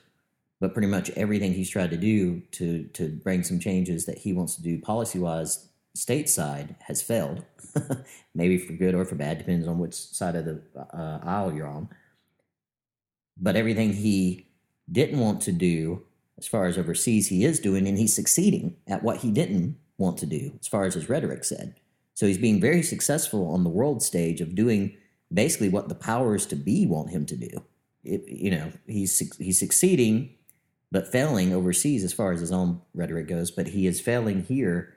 but 0.60 0.74
pretty 0.74 0.88
much 0.88 1.12
everything 1.12 1.54
he's 1.54 1.70
tried 1.70 1.92
to 1.92 1.98
do 1.98 2.42
to 2.52 2.84
to 2.94 3.10
bring 3.10 3.44
some 3.44 3.60
changes 3.60 4.06
that 4.06 4.20
he 4.20 4.34
wants 4.34 4.56
to 4.56 4.64
do 4.64 4.80
policy 4.80 5.20
wise 5.20 5.68
stateside 5.98 6.76
has 6.84 7.02
failed. 7.02 7.44
Maybe 8.34 8.58
for 8.58 8.74
good 8.74 8.96
or 8.96 9.06
for 9.06 9.16
bad, 9.16 9.38
depends 9.38 9.68
on 9.68 9.80
which 9.80 9.94
side 9.94 10.36
of 10.36 10.46
the 10.46 10.62
uh, 10.76 11.20
aisle 11.24 11.54
you're 11.54 11.68
on. 11.68 11.90
But 13.40 13.56
everything 13.56 13.94
he 13.94 14.48
didn't 14.92 15.20
want 15.20 15.42
to 15.42 15.52
do 15.52 16.04
as 16.38 16.48
far 16.48 16.66
as 16.66 16.78
overseas, 16.78 17.28
he 17.28 17.44
is 17.44 17.60
doing, 17.60 17.88
and 17.88 17.98
he's 17.98 18.16
succeeding 18.16 18.78
at 18.88 19.04
what 19.04 19.18
he 19.18 19.32
didn't 19.32 19.78
want 19.98 20.18
to 20.20 20.26
do, 20.26 20.54
as 20.60 20.68
far 20.68 20.86
as 20.86 20.94
his 20.94 21.10
rhetoric 21.10 21.44
said. 21.44 21.76
So 22.16 22.26
he's 22.26 22.38
being 22.38 22.62
very 22.62 22.82
successful 22.82 23.52
on 23.52 23.64
the 23.64 23.70
world 23.70 24.02
stage 24.02 24.42
of 24.42 24.56
doing 24.56 24.96
basically 25.32 25.70
what 25.70 25.90
the 25.90 25.96
powers 25.96 26.46
to 26.48 26.56
be 26.56 26.86
want 26.86 27.12
him 27.12 27.26
to 27.28 27.36
do. 27.36 27.64
It, 28.04 28.28
you 28.28 28.52
know, 28.52 28.72
he's 28.88 29.20
he's 29.38 29.60
succeeding, 29.60 30.34
but 30.92 31.12
failing 31.12 31.54
overseas 31.54 32.04
as 32.04 32.14
far 32.14 32.32
as 32.32 32.40
his 32.40 32.52
own 32.52 32.82
rhetoric 32.94 33.28
goes. 33.28 33.52
But 33.52 33.68
he 33.68 33.86
is 33.86 34.00
failing 34.00 34.44
here 34.44 34.94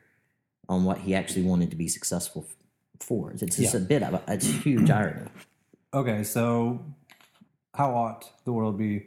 on 0.69 0.85
what 0.85 0.99
he 0.99 1.15
actually 1.15 1.43
wanted 1.43 1.71
to 1.71 1.77
be 1.77 1.89
successful 1.89 2.47
for. 3.01 3.33
It's 3.33 3.57
just 3.57 3.75
yeah. 3.75 3.81
a 3.81 3.83
bit 3.83 4.03
of 4.03 4.15
a, 4.15 4.23
it's 4.29 4.49
a 4.49 4.53
huge 4.53 4.91
irony. 4.91 5.29
Okay, 5.93 6.23
so 6.23 6.85
how 7.75 7.95
ought 7.95 8.31
the 8.45 8.52
world 8.52 8.79
be? 8.79 9.07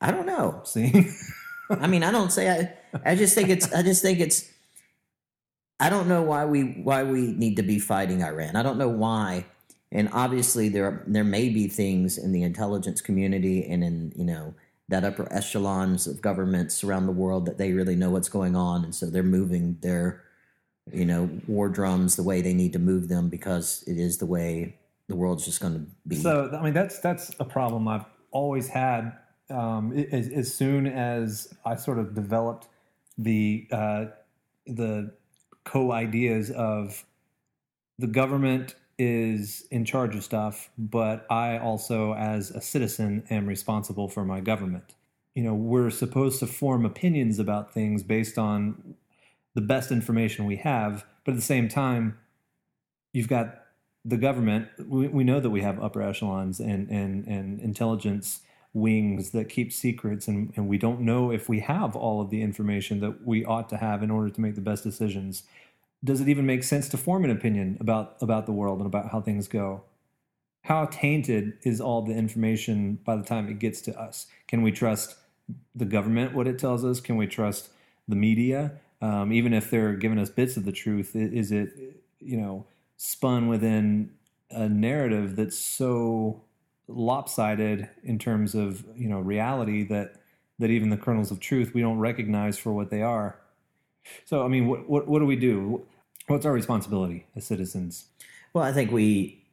I 0.00 0.10
don't 0.10 0.26
know. 0.26 0.60
Seeing. 0.64 1.14
I 1.70 1.86
mean, 1.86 2.02
I 2.02 2.10
don't 2.10 2.32
say 2.32 2.50
I. 2.50 2.72
I 3.04 3.14
just 3.14 3.34
think 3.34 3.48
it's. 3.48 3.72
I 3.72 3.82
just 3.82 4.02
think 4.02 4.20
it's. 4.20 4.50
I 5.80 5.90
don't 5.90 6.08
know 6.08 6.22
why 6.22 6.44
we 6.44 6.62
why 6.62 7.02
we 7.02 7.32
need 7.32 7.56
to 7.56 7.62
be 7.62 7.78
fighting 7.78 8.22
Iran. 8.22 8.56
I 8.56 8.62
don't 8.62 8.78
know 8.78 8.88
why. 8.88 9.46
And 9.92 10.08
obviously, 10.12 10.68
there 10.68 11.02
there 11.06 11.24
may 11.24 11.48
be 11.48 11.68
things 11.68 12.18
in 12.18 12.32
the 12.32 12.42
intelligence 12.42 13.00
community 13.00 13.64
and 13.64 13.82
in 13.84 14.12
you 14.16 14.24
know 14.24 14.54
that 14.88 15.04
upper 15.04 15.30
echelons 15.32 16.06
of 16.06 16.20
governments 16.20 16.84
around 16.84 17.06
the 17.06 17.12
world 17.12 17.46
that 17.46 17.58
they 17.58 17.72
really 17.72 17.96
know 17.96 18.10
what's 18.10 18.28
going 18.28 18.56
on, 18.56 18.84
and 18.84 18.94
so 18.94 19.06
they're 19.06 19.22
moving 19.22 19.78
their 19.80 20.22
you 20.92 21.04
know 21.04 21.30
war 21.46 21.68
drums 21.68 22.16
the 22.16 22.22
way 22.22 22.42
they 22.42 22.54
need 22.54 22.72
to 22.72 22.78
move 22.78 23.08
them 23.08 23.28
because 23.28 23.82
it 23.86 23.96
is 23.96 24.18
the 24.18 24.26
way 24.26 24.76
the 25.08 25.16
world's 25.16 25.44
just 25.44 25.60
going 25.60 25.74
to 25.74 25.86
be. 26.06 26.16
So 26.16 26.50
I 26.58 26.62
mean, 26.62 26.74
that's 26.74 26.98
that's 27.00 27.30
a 27.38 27.44
problem 27.44 27.88
I've 27.88 28.06
always 28.30 28.68
had 28.68 29.12
um, 29.50 29.92
as, 29.92 30.28
as, 30.28 30.54
soon 30.54 30.86
as 30.86 31.54
I 31.64 31.76
sort 31.76 31.98
of 31.98 32.14
developed 32.14 32.68
the 33.18 33.66
uh, 33.70 34.06
the 34.66 35.12
co 35.64 35.92
ideas 35.92 36.50
of 36.50 37.04
the 37.98 38.06
government 38.06 38.74
is 38.98 39.66
in 39.70 39.84
charge 39.84 40.14
of 40.14 40.22
stuff, 40.22 40.70
but 40.78 41.26
I 41.30 41.58
also, 41.58 42.14
as 42.14 42.50
a 42.50 42.60
citizen, 42.60 43.24
am 43.28 43.46
responsible 43.46 44.08
for 44.08 44.24
my 44.24 44.40
government. 44.40 44.94
You 45.34 45.42
know, 45.42 45.54
we're 45.54 45.90
supposed 45.90 46.38
to 46.40 46.46
form 46.46 46.84
opinions 46.84 47.38
about 47.38 47.74
things 47.74 48.02
based 48.02 48.38
on 48.38 48.94
the 49.54 49.60
best 49.60 49.90
information 49.90 50.44
we 50.46 50.56
have, 50.56 51.04
but 51.24 51.32
at 51.32 51.36
the 51.36 51.42
same 51.42 51.68
time, 51.68 52.18
you've 53.12 53.28
got 53.28 53.63
the 54.04 54.16
government. 54.16 54.68
We, 54.78 55.08
we 55.08 55.24
know 55.24 55.40
that 55.40 55.50
we 55.50 55.62
have 55.62 55.82
upper 55.82 56.02
echelons 56.02 56.60
and 56.60 56.88
and 56.90 57.26
and 57.26 57.60
intelligence 57.60 58.40
wings 58.74 59.30
that 59.30 59.48
keep 59.48 59.72
secrets 59.72 60.26
and, 60.26 60.52
and 60.56 60.66
we 60.66 60.76
don't 60.76 61.00
know 61.00 61.30
if 61.30 61.48
we 61.48 61.60
have 61.60 61.94
all 61.94 62.20
of 62.20 62.30
the 62.30 62.42
information 62.42 62.98
that 62.98 63.24
we 63.24 63.44
ought 63.44 63.68
to 63.68 63.76
have 63.76 64.02
in 64.02 64.10
order 64.10 64.28
to 64.28 64.40
make 64.40 64.56
the 64.56 64.60
best 64.60 64.82
decisions. 64.82 65.44
Does 66.02 66.20
it 66.20 66.28
even 66.28 66.44
make 66.44 66.64
sense 66.64 66.88
to 66.88 66.96
form 66.96 67.24
an 67.24 67.30
opinion 67.30 67.78
about 67.80 68.16
about 68.20 68.46
the 68.46 68.52
world 68.52 68.78
and 68.78 68.86
about 68.86 69.10
how 69.10 69.20
things 69.20 69.48
go? 69.48 69.84
How 70.62 70.86
tainted 70.86 71.58
is 71.62 71.80
all 71.80 72.02
the 72.02 72.14
information 72.14 72.98
by 73.04 73.16
the 73.16 73.22
time 73.22 73.48
it 73.48 73.58
gets 73.58 73.80
to 73.82 73.98
us? 74.00 74.26
Can 74.48 74.62
we 74.62 74.72
trust 74.72 75.16
the 75.74 75.84
government 75.84 76.34
what 76.34 76.46
it 76.46 76.58
tells 76.58 76.84
us? 76.84 77.00
Can 77.00 77.16
we 77.16 77.26
trust 77.26 77.68
the 78.08 78.16
media? 78.16 78.80
Um, 79.00 79.32
even 79.32 79.52
if 79.52 79.70
they're 79.70 79.92
giving 79.92 80.18
us 80.18 80.30
bits 80.30 80.56
of 80.56 80.64
the 80.64 80.72
truth 80.72 81.14
is 81.14 81.52
it 81.52 82.02
you 82.20 82.38
know 82.38 82.66
spun 83.04 83.48
within 83.48 84.10
a 84.50 84.66
narrative 84.66 85.36
that's 85.36 85.58
so 85.58 86.42
lopsided 86.88 87.86
in 88.02 88.18
terms 88.18 88.54
of 88.54 88.82
you 88.96 89.08
know 89.08 89.20
reality 89.20 89.84
that 89.84 90.14
that 90.58 90.70
even 90.70 90.88
the 90.88 90.96
kernels 90.96 91.30
of 91.30 91.38
truth 91.38 91.74
we 91.74 91.82
don't 91.82 91.98
recognize 91.98 92.56
for 92.56 92.72
what 92.72 92.88
they 92.90 93.02
are. 93.02 93.38
So 94.24 94.42
I 94.42 94.48
mean, 94.48 94.66
what 94.66 94.88
what, 94.88 95.06
what 95.06 95.18
do 95.18 95.26
we 95.26 95.36
do? 95.36 95.84
What's 96.28 96.46
our 96.46 96.52
responsibility 96.52 97.26
as 97.36 97.44
citizens? 97.44 98.06
Well, 98.54 98.64
I 98.64 98.72
think 98.72 98.90
we 98.90 99.44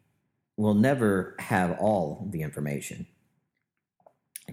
will 0.55 0.75
never 0.75 1.35
have 1.39 1.77
all 1.77 2.25
the 2.31 2.43
information. 2.43 3.05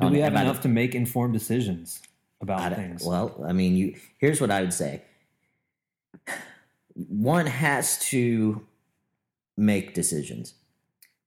Do 0.00 0.09
we 0.09 0.19
have 0.21 0.35
enough 0.35 0.61
to 0.62 0.69
make 0.69 0.97
informed 0.97 1.35
decisions 1.35 2.02
about 2.40 2.75
things? 2.75 3.05
Well, 3.05 3.45
I 3.47 3.52
mean, 3.52 3.76
you 3.76 3.95
here's 4.19 4.40
what 4.40 4.50
I 4.50 4.61
would 4.61 4.75
say. 4.75 5.02
One 6.95 7.47
has 7.47 7.99
to 8.07 8.67
make 9.59 9.93
decisions. 9.93 10.55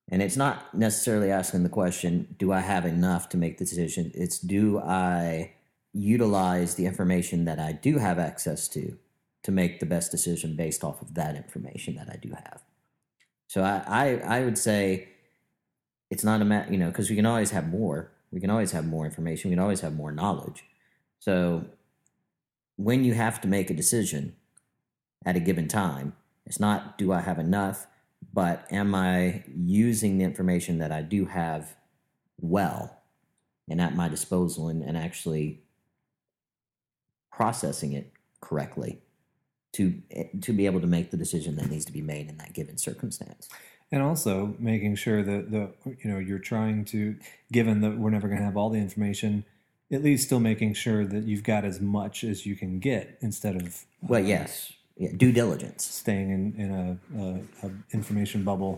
And 0.10 0.22
it's 0.22 0.38
not 0.38 0.74
necessarily 0.74 1.32
asking 1.32 1.64
the 1.64 1.70
question, 1.70 2.36
do 2.40 2.52
I 2.52 2.62
have 2.62 2.86
enough 2.86 3.30
to 3.30 3.38
make 3.38 3.58
the 3.58 3.66
decision? 3.66 4.12
It's 4.16 4.40
do 4.40 4.80
I 4.80 5.54
utilize 5.94 6.76
the 6.76 6.86
information 6.86 7.46
that 7.46 7.60
I 7.60 7.74
do 7.74 7.98
have 7.98 8.18
access 8.18 8.68
to 8.70 8.98
to 9.44 9.52
make 9.52 9.80
the 9.80 9.86
best 9.86 10.12
decision 10.12 10.56
based 10.56 10.84
off 10.84 11.02
of 11.02 11.16
that 11.16 11.36
information 11.36 11.96
that 11.96 12.10
I 12.10 12.16
do 12.16 12.30
have. 12.30 12.62
So 13.48 13.64
I, 13.64 13.84
I, 13.88 14.38
I 14.38 14.46
would 14.46 14.58
say 14.58 15.10
it's 16.10 16.24
not 16.24 16.42
a 16.42 16.46
matter, 16.46 16.72
you 16.72 16.78
know, 16.78 16.88
because 16.88 17.10
we 17.10 17.16
can 17.16 17.26
always 17.26 17.52
have 17.52 17.68
more. 17.68 18.12
We 18.32 18.40
can 18.40 18.50
always 18.50 18.72
have 18.72 18.86
more 18.86 19.06
information. 19.06 19.50
We 19.50 19.56
can 19.56 19.64
always 19.64 19.82
have 19.82 19.94
more 19.94 20.12
knowledge. 20.12 20.64
So 21.20 21.66
when 22.78 23.04
you 23.04 23.14
have 23.14 23.42
to 23.42 23.48
make 23.48 23.70
a 23.70 23.74
decision 23.74 24.36
at 25.26 25.36
a 25.36 25.40
given 25.40 25.68
time, 25.68 26.14
it's 26.46 26.60
not 26.60 26.98
do 26.98 27.12
I 27.12 27.22
have 27.22 27.40
enough? 27.40 27.88
But 28.34 28.66
am 28.72 28.96
I 28.96 29.44
using 29.56 30.18
the 30.18 30.24
information 30.24 30.80
that 30.80 30.92
I 30.92 31.02
do 31.02 31.26
have 31.26 31.76
well 32.40 32.98
and 33.70 33.82
at 33.82 33.96
my 33.96 34.08
disposal 34.08 34.68
and, 34.68 34.84
and 34.84 34.98
actually 34.98 35.62
processing 37.32 37.94
it 37.94 38.12
correctly 38.42 39.02
to 39.74 40.02
to 40.42 40.54
be 40.54 40.66
able 40.66 40.82
to 40.82 40.88
make 40.88 41.12
the 41.12 41.18
decision 41.18 41.56
that 41.56 41.70
needs 41.70 41.86
to 41.86 41.92
be 41.92 42.02
made 42.02 42.30
in 42.30 42.38
that 42.38 42.54
given 42.54 42.78
circumstance? 42.78 43.48
And 43.92 44.02
also 44.02 44.56
making 44.58 44.96
sure 44.96 45.22
that 45.24 45.52
the 45.52 45.72
you 45.86 46.10
know 46.10 46.18
you're 46.18 46.40
trying 46.40 46.86
to 46.86 47.18
given 47.52 47.82
that 47.82 47.98
we're 47.98 48.10
never 48.10 48.28
going 48.28 48.40
to 48.40 48.46
have 48.46 48.58
all 48.58 48.70
the 48.70 48.80
information 48.80 49.46
at 49.92 50.04
least 50.04 50.26
still 50.26 50.40
making 50.40 50.74
sure 50.74 51.06
that 51.06 51.24
you've 51.26 51.44
got 51.44 51.66
as 51.66 51.82
much 51.82 52.24
as 52.24 52.46
you 52.46 52.56
can 52.56 52.80
get 52.80 53.18
instead 53.22 53.56
of 53.56 53.86
well 54.02 54.22
uh, 54.22 54.26
yes 54.26 54.74
yeah, 55.02 55.10
due 55.24 55.32
diligence. 55.32 55.84
Staying 55.84 56.30
in, 56.30 56.44
in 56.64 56.70
a, 56.72 56.88
a, 57.22 57.68
a 57.68 57.72
information 57.92 58.44
bubble. 58.44 58.74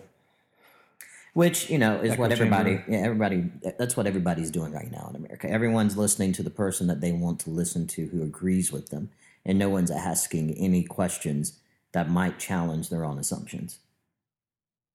Which, 1.33 1.69
you 1.69 1.79
know, 1.79 1.93
is 1.99 2.17
what 2.17 2.31
everybody, 2.31 2.75
yeah, 2.87 2.99
everybody, 2.99 3.49
that's 3.79 3.97
what 3.97 4.05
everybody's 4.07 4.51
doing 4.51 4.71
right 4.71 4.91
now 4.91 5.05
in 5.09 5.15
America. 5.15 5.49
Everyone's 5.49 5.97
listening 5.97 6.31
to 6.33 6.43
the 6.43 6.51
person 6.63 6.87
that 6.87 7.01
they 7.01 7.11
want 7.11 7.39
to 7.41 7.49
listen 7.49 7.87
to 7.87 8.05
who 8.05 8.21
agrees 8.23 8.71
with 8.71 8.87
them. 8.89 9.09
and 9.45 9.59
no 9.59 9.69
one's 9.69 9.91
asking 9.91 10.53
any 10.55 10.83
questions 10.83 11.59
that 11.91 12.09
might 12.09 12.39
challenge 12.39 12.89
their 12.89 13.05
own 13.05 13.19
assumptions, 13.19 13.79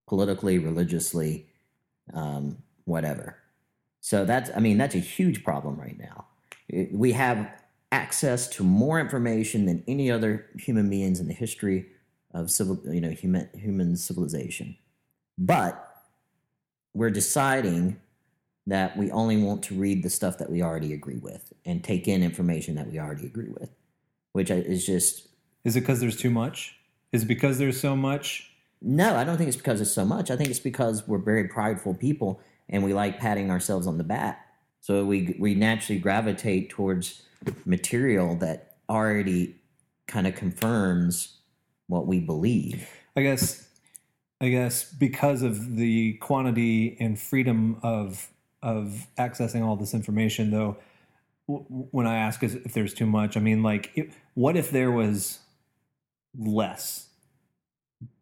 politically, 0.06 0.58
religiously, 0.58 1.46
um, 2.12 2.58
whatever. 2.84 3.36
So 4.00 4.24
that's, 4.24 4.50
I 4.56 4.60
mean, 4.60 4.78
that's 4.78 4.94
a 4.94 5.00
huge 5.00 5.44
problem 5.44 5.78
right 5.78 5.98
now. 5.98 6.26
We 6.92 7.12
have 7.12 7.50
access 7.90 8.48
to 8.48 8.62
more 8.62 9.00
information 9.00 9.66
than 9.66 9.82
any 9.88 10.10
other 10.10 10.46
human 10.58 10.90
beings 10.90 11.20
in 11.20 11.28
the 11.28 11.34
history 11.34 11.86
of 12.32 12.50
civil, 12.50 12.78
you 12.84 13.00
know, 13.00 13.10
human 13.10 13.48
human 13.54 13.96
civilization, 13.96 14.76
but 15.38 15.84
we're 16.94 17.10
deciding 17.10 17.98
that 18.66 18.96
we 18.96 19.10
only 19.10 19.42
want 19.42 19.62
to 19.62 19.74
read 19.74 20.02
the 20.02 20.10
stuff 20.10 20.38
that 20.38 20.50
we 20.50 20.62
already 20.62 20.92
agree 20.92 21.16
with 21.16 21.52
and 21.64 21.82
take 21.82 22.06
in 22.06 22.22
information 22.22 22.74
that 22.74 22.90
we 22.90 22.98
already 22.98 23.24
agree 23.24 23.48
with, 23.48 23.70
which 24.32 24.50
is 24.50 24.84
just 24.84 25.28
Is 25.64 25.74
it 25.76 25.80
because 25.80 26.00
there's 26.00 26.16
too 26.16 26.30
much? 26.30 26.76
Is 27.12 27.22
it 27.22 27.26
because 27.26 27.58
there's 27.58 27.80
so 27.80 27.96
much? 27.96 28.50
no. 28.80 29.16
I 29.16 29.24
don't 29.24 29.38
think 29.38 29.48
it's 29.48 29.56
because 29.56 29.80
it's 29.80 29.90
so 29.90 30.04
much. 30.04 30.30
I 30.30 30.36
think 30.36 30.50
it's 30.50 30.60
because 30.60 31.08
we're 31.08 31.18
very 31.18 31.48
prideful 31.48 31.94
people 31.94 32.40
and 32.68 32.84
we 32.84 32.92
like 32.92 33.18
patting 33.18 33.50
ourselves 33.50 33.86
on 33.86 33.98
the 33.98 34.04
back. 34.04 34.47
So 34.88 35.04
we 35.04 35.36
we 35.38 35.54
naturally 35.54 36.00
gravitate 36.00 36.70
towards 36.70 37.22
material 37.66 38.36
that 38.36 38.76
already 38.88 39.54
kind 40.06 40.26
of 40.26 40.34
confirms 40.34 41.36
what 41.88 42.06
we 42.06 42.20
believe. 42.20 42.88
I 43.14 43.20
guess 43.20 43.68
I 44.40 44.48
guess 44.48 44.90
because 44.90 45.42
of 45.42 45.76
the 45.76 46.14
quantity 46.14 46.96
and 47.00 47.20
freedom 47.20 47.78
of 47.82 48.30
of 48.62 49.06
accessing 49.18 49.62
all 49.62 49.76
this 49.76 49.92
information 49.92 50.50
though 50.52 50.78
w- 51.46 51.66
when 51.68 52.06
I 52.06 52.16
ask 52.16 52.42
if 52.42 52.72
there's 52.72 52.94
too 52.94 53.04
much 53.04 53.36
I 53.36 53.40
mean 53.40 53.62
like 53.62 53.90
it, 53.94 54.10
what 54.32 54.56
if 54.56 54.70
there 54.70 54.90
was 54.90 55.40
less 56.34 57.10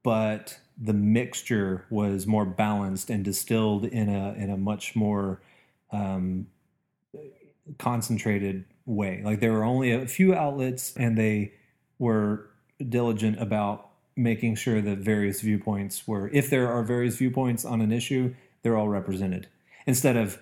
but 0.03 0.59
the 0.77 0.93
mixture 0.93 1.87
was 1.91 2.27
more 2.27 2.45
balanced 2.45 3.09
and 3.09 3.25
distilled 3.25 3.85
in 3.85 4.09
a 4.09 4.33
in 4.33 4.51
a 4.51 4.57
much 4.57 4.97
more 4.97 5.41
um, 5.93 6.49
concentrated 7.79 8.65
way. 8.85 9.23
Like 9.25 9.41
there 9.41 9.53
were 9.53 9.65
only 9.65 9.93
a 9.93 10.07
few 10.07 10.35
outlets 10.35 10.95
and 10.97 11.17
they 11.17 11.53
were 11.99 12.51
diligent 12.89 13.41
about 13.41 13.89
making 14.17 14.55
sure 14.55 14.81
that 14.81 14.99
various 14.99 15.41
viewpoints 15.41 16.07
were 16.07 16.31
if 16.33 16.49
there 16.49 16.69
are 16.69 16.83
various 16.83 17.17
viewpoints 17.17 17.65
on 17.65 17.81
an 17.81 17.93
issue 17.93 18.35
they're 18.63 18.77
all 18.77 18.89
represented. 18.89 19.49
Instead 19.87 20.17
of 20.17 20.39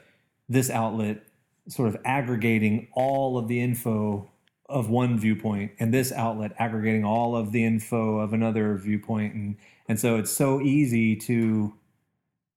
this 0.48 0.70
outlet 0.70 1.24
sort 1.68 1.88
of 1.88 1.96
aggregating 2.04 2.88
all 2.92 3.38
of 3.38 3.48
the 3.48 3.60
info 3.60 4.30
of 4.68 4.88
one 4.88 5.18
viewpoint 5.18 5.72
and 5.78 5.92
this 5.92 6.12
outlet 6.12 6.52
aggregating 6.58 7.04
all 7.04 7.36
of 7.36 7.52
the 7.52 7.64
info 7.64 8.18
of 8.18 8.32
another 8.32 8.76
viewpoint 8.76 9.34
and 9.34 9.56
and 9.88 10.00
so 10.00 10.16
it's 10.16 10.30
so 10.30 10.60
easy 10.60 11.14
to 11.14 11.74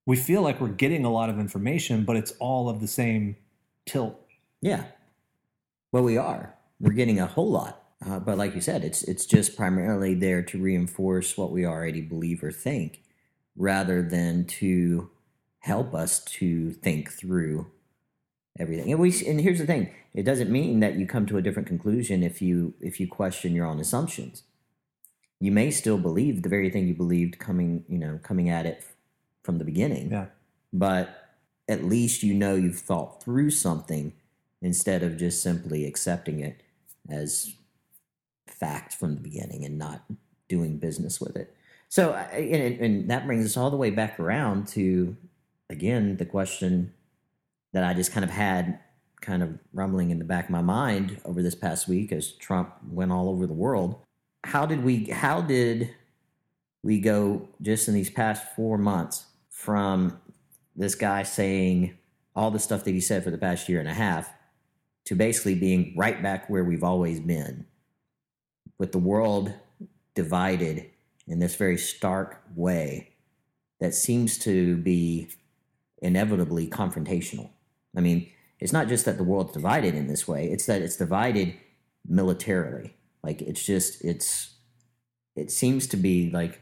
we 0.06 0.16
feel 0.16 0.42
like 0.42 0.62
we're 0.62 0.70
getting 0.70 1.04
a 1.04 1.12
lot 1.12 1.30
of 1.30 1.38
information 1.38 2.06
but 2.06 2.16
it's 2.16 2.32
all 2.40 2.70
of 2.70 2.80
the 2.80 2.88
same 2.88 3.36
tilt 3.88 4.20
Yeah. 4.62 4.86
Well, 5.92 6.04
we 6.04 6.18
are. 6.18 6.56
We're 6.80 6.94
getting 6.94 7.20
a 7.20 7.28
whole 7.28 7.50
lot. 7.50 7.84
Uh, 8.06 8.20
but 8.20 8.38
like 8.38 8.54
you 8.54 8.62
said, 8.62 8.84
it's 8.84 9.04
it's 9.04 9.26
just 9.26 9.58
primarily 9.58 10.14
there 10.14 10.44
to 10.44 10.62
reinforce 10.62 11.36
what 11.38 11.52
we 11.52 11.66
already 11.66 12.02
believe 12.02 12.44
or 12.44 12.52
think, 12.52 13.02
rather 13.56 14.04
than 14.04 14.46
to 14.46 15.10
help 15.60 15.96
us 15.96 16.24
to 16.24 16.72
think 16.72 17.12
through 17.12 17.72
everything. 18.60 18.92
And 18.92 19.02
we 19.02 19.26
and 19.26 19.42
here's 19.42 19.58
the 19.58 19.66
thing: 19.66 19.90
it 20.14 20.24
doesn't 20.24 20.52
mean 20.52 20.80
that 20.82 20.96
you 20.96 21.08
come 21.08 21.26
to 21.26 21.38
a 21.38 21.42
different 21.42 21.68
conclusion 21.68 22.22
if 22.22 22.40
you 22.40 22.76
if 22.82 23.00
you 23.00 23.08
question 23.08 23.56
your 23.56 23.66
own 23.66 23.80
assumptions. 23.80 24.44
You 25.40 25.52
may 25.52 25.72
still 25.72 25.98
believe 25.98 26.44
the 26.44 26.50
very 26.50 26.70
thing 26.70 26.88
you 26.88 26.94
believed 26.94 27.40
coming 27.40 27.84
you 27.90 27.98
know 27.98 28.20
coming 28.22 28.50
at 28.50 28.68
it 28.68 28.84
from 29.44 29.58
the 29.58 29.66
beginning 29.66 30.12
yeah 30.12 30.26
but 30.74 31.27
at 31.68 31.84
least 31.84 32.24
you 32.24 32.34
know 32.34 32.56
you've 32.56 32.80
thought 32.80 33.22
through 33.22 33.50
something 33.50 34.14
instead 34.62 35.04
of 35.04 35.18
just 35.18 35.42
simply 35.42 35.86
accepting 35.86 36.40
it 36.40 36.62
as 37.10 37.54
fact 38.48 38.94
from 38.94 39.16
the 39.16 39.22
beginning 39.22 39.64
and 39.66 39.78
not 39.78 40.04
doing 40.48 40.78
business 40.78 41.20
with 41.22 41.36
it. 41.36 41.56
So, 41.90 42.14
and, 42.14 42.80
and 42.80 43.10
that 43.10 43.26
brings 43.26 43.46
us 43.46 43.58
all 43.58 43.70
the 43.70 43.78
way 43.78 43.90
back 43.92 44.20
around 44.20 44.68
to, 44.70 45.16
again, 45.70 46.18
the 46.18 46.26
question 46.26 46.94
that 47.74 47.84
I 47.84 47.94
just 47.94 48.12
kind 48.12 48.24
of 48.24 48.30
had 48.30 48.80
kind 49.22 49.42
of 49.42 49.58
rumbling 49.74 50.10
in 50.10 50.20
the 50.20 50.26
back 50.26 50.46
of 50.46 50.50
my 50.52 50.62
mind 50.62 51.20
over 51.26 51.42
this 51.42 51.56
past 51.56 51.88
week 51.88 52.12
as 52.12 52.32
Trump 52.34 52.74
went 52.90 53.12
all 53.12 53.30
over 53.30 53.48
the 53.48 53.54
world. 53.54 53.96
How 54.44 54.66
did 54.66 54.84
we, 54.84 55.06
how 55.06 55.42
did 55.42 55.94
we 56.84 57.00
go 57.00 57.48
just 57.62 57.88
in 57.88 57.94
these 57.94 58.10
past 58.10 58.44
four 58.56 58.78
months 58.78 59.26
from 59.50 60.20
this 60.78 60.96
guy 60.96 61.24
saying 61.24 61.98
all 62.36 62.52
the 62.52 62.60
stuff 62.60 62.84
that 62.84 62.92
he 62.92 63.02
said 63.02 63.24
for 63.24 63.32
the 63.32 63.38
past 63.38 63.68
year 63.68 63.80
and 63.80 63.90
a 63.90 63.94
half 63.94 64.32
to 65.06 65.16
basically 65.16 65.56
being 65.56 65.94
right 65.98 66.22
back 66.22 66.50
where 66.50 66.64
we've 66.64 66.84
always 66.84 67.20
been 67.20 67.66
with 68.78 68.92
the 68.92 69.00
world 69.00 69.52
divided 70.14 70.86
in 71.28 71.40
this 71.40 71.56
very 71.56 71.78
stark 71.78 72.42
way 72.56 73.14
that 73.80 73.94
seems 73.94 74.38
to 74.38 74.78
be 74.78 75.30
inevitably 76.02 76.68
confrontational. 76.68 77.50
I 77.96 78.02
mean, 78.02 78.30
it's 78.60 78.74
not 78.74 78.88
just 78.88 79.06
that 79.06 79.18
the 79.18 79.24
world's 79.24 79.54
divided 79.54 79.96
in 79.96 80.08
this 80.08 80.28
way, 80.28 80.48
it's 80.48 80.66
that 80.68 80.82
it's 80.82 80.98
divided 80.98 81.56
militarily. 82.08 82.96
Like 83.24 83.42
it's 83.42 83.66
just 83.66 84.04
it's 84.04 84.56
it 85.36 85.52
seems 85.52 85.88
to 85.88 85.98
be 85.98 86.30
like 86.32 86.62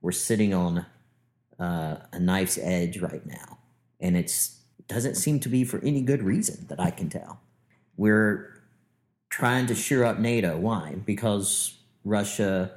we're 0.00 0.12
sitting 0.12 0.54
on 0.54 0.86
uh, 1.58 1.96
a 2.12 2.18
knife's 2.18 2.58
edge 2.58 2.98
right 3.00 3.24
now, 3.26 3.58
and 4.00 4.16
it's 4.16 4.60
doesn't 4.88 5.14
seem 5.14 5.40
to 5.40 5.48
be 5.48 5.64
for 5.64 5.78
any 5.82 6.02
good 6.02 6.22
reason 6.22 6.66
that 6.68 6.78
I 6.78 6.90
can 6.90 7.08
tell. 7.08 7.40
We're 7.96 8.60
trying 9.30 9.66
to 9.66 9.74
shore 9.74 10.04
up 10.04 10.18
NATO. 10.18 10.58
Why? 10.58 10.96
Because 11.04 11.78
Russia 12.04 12.70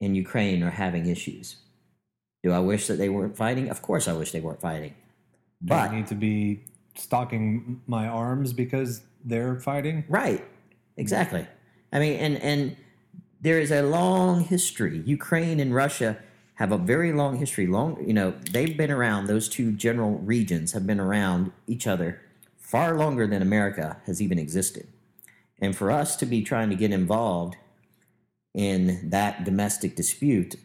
and 0.00 0.16
Ukraine 0.16 0.62
are 0.62 0.70
having 0.70 1.06
issues. 1.06 1.56
Do 2.42 2.52
I 2.52 2.60
wish 2.60 2.86
that 2.86 2.94
they 2.94 3.08
weren't 3.08 3.36
fighting? 3.36 3.68
Of 3.68 3.82
course, 3.82 4.08
I 4.08 4.12
wish 4.12 4.32
they 4.32 4.40
weren't 4.40 4.60
fighting. 4.60 4.94
Do 5.64 5.74
I 5.74 5.94
need 5.94 6.06
to 6.06 6.14
be 6.14 6.62
stocking 6.94 7.82
my 7.86 8.06
arms 8.06 8.52
because 8.52 9.02
they're 9.24 9.60
fighting 9.60 10.04
Right. 10.08 10.44
Exactly. 10.96 11.46
I 11.92 11.98
mean, 11.98 12.16
and 12.18 12.36
and 12.38 12.76
there 13.40 13.58
is 13.58 13.70
a 13.70 13.82
long 13.82 14.40
history. 14.40 15.02
Ukraine 15.06 15.60
and 15.60 15.74
Russia 15.74 16.18
have 16.60 16.72
a 16.72 16.78
very 16.78 17.10
long 17.10 17.38
history. 17.38 17.66
Long, 17.66 18.06
you 18.06 18.12
know, 18.12 18.34
they've 18.52 18.76
been 18.76 18.90
around. 18.90 19.26
Those 19.26 19.48
two 19.48 19.72
general 19.72 20.18
regions 20.18 20.72
have 20.72 20.86
been 20.86 21.00
around 21.00 21.52
each 21.66 21.86
other 21.86 22.20
far 22.58 22.98
longer 22.98 23.26
than 23.26 23.40
America 23.40 23.96
has 24.04 24.20
even 24.20 24.38
existed. 24.38 24.86
And 25.58 25.74
for 25.74 25.90
us 25.90 26.16
to 26.16 26.26
be 26.26 26.42
trying 26.42 26.68
to 26.68 26.76
get 26.76 26.92
involved 26.92 27.56
in 28.52 29.08
that 29.08 29.42
domestic 29.44 29.96
dispute, 29.96 30.56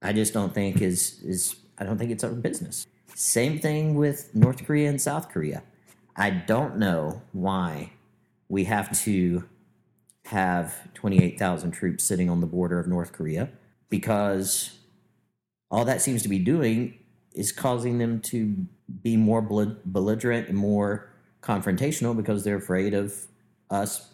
I 0.00 0.14
just 0.14 0.32
don't 0.32 0.54
think 0.54 0.80
is 0.80 1.20
is 1.22 1.56
I 1.76 1.84
don't 1.84 1.98
think 1.98 2.10
it's 2.10 2.24
our 2.24 2.30
business. 2.30 2.86
Same 3.14 3.58
thing 3.58 3.96
with 3.96 4.34
North 4.34 4.64
Korea 4.64 4.88
and 4.88 5.00
South 5.00 5.28
Korea. 5.28 5.62
I 6.16 6.30
don't 6.30 6.78
know 6.78 7.20
why 7.32 7.92
we 8.48 8.64
have 8.64 8.98
to 9.02 9.44
have 10.24 10.92
28,000 10.94 11.72
troops 11.72 12.04
sitting 12.04 12.30
on 12.30 12.40
the 12.40 12.46
border 12.46 12.78
of 12.78 12.86
North 12.86 13.12
Korea 13.12 13.50
because 13.90 14.77
all 15.70 15.84
that 15.84 16.00
seems 16.00 16.22
to 16.22 16.28
be 16.28 16.38
doing 16.38 16.98
is 17.34 17.52
causing 17.52 17.98
them 17.98 18.20
to 18.20 18.66
be 19.02 19.16
more 19.16 19.42
belligerent 19.42 20.48
and 20.48 20.56
more 20.56 21.10
confrontational 21.42 22.16
because 22.16 22.44
they're 22.44 22.56
afraid 22.56 22.94
of 22.94 23.26
us 23.70 24.12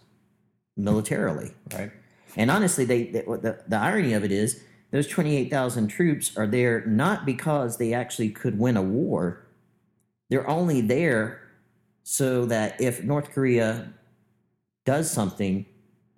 militarily. 0.76 1.52
right 1.72 1.90
And 2.36 2.50
honestly, 2.50 2.84
they, 2.84 3.04
they 3.04 3.20
the, 3.20 3.62
the 3.66 3.76
irony 3.76 4.12
of 4.12 4.24
it 4.24 4.32
is 4.32 4.62
those 4.90 5.08
28,000 5.08 5.88
troops 5.88 6.36
are 6.36 6.46
there 6.46 6.84
not 6.86 7.24
because 7.24 7.78
they 7.78 7.92
actually 7.92 8.30
could 8.30 8.58
win 8.58 8.76
a 8.76 8.82
war. 8.82 9.46
They're 10.30 10.48
only 10.48 10.80
there 10.80 11.40
so 12.02 12.46
that 12.46 12.80
if 12.80 13.02
North 13.02 13.30
Korea 13.30 13.92
does 14.84 15.10
something, 15.10 15.66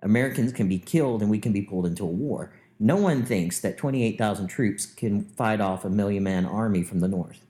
Americans 0.01 0.51
can 0.51 0.67
be 0.67 0.77
killed 0.79 1.21
and 1.21 1.31
we 1.31 1.39
can 1.39 1.53
be 1.53 1.61
pulled 1.61 1.85
into 1.85 2.03
a 2.03 2.07
war. 2.07 2.53
No 2.79 2.95
one 2.97 3.25
thinks 3.25 3.59
that 3.61 3.77
28,000 3.77 4.47
troops 4.47 4.85
can 4.85 5.23
fight 5.23 5.61
off 5.61 5.83
a 5.83 5.89
million 5.89 6.23
man 6.23 6.45
army 6.45 6.83
from 6.83 6.99
the 6.99 7.07
north. 7.07 7.45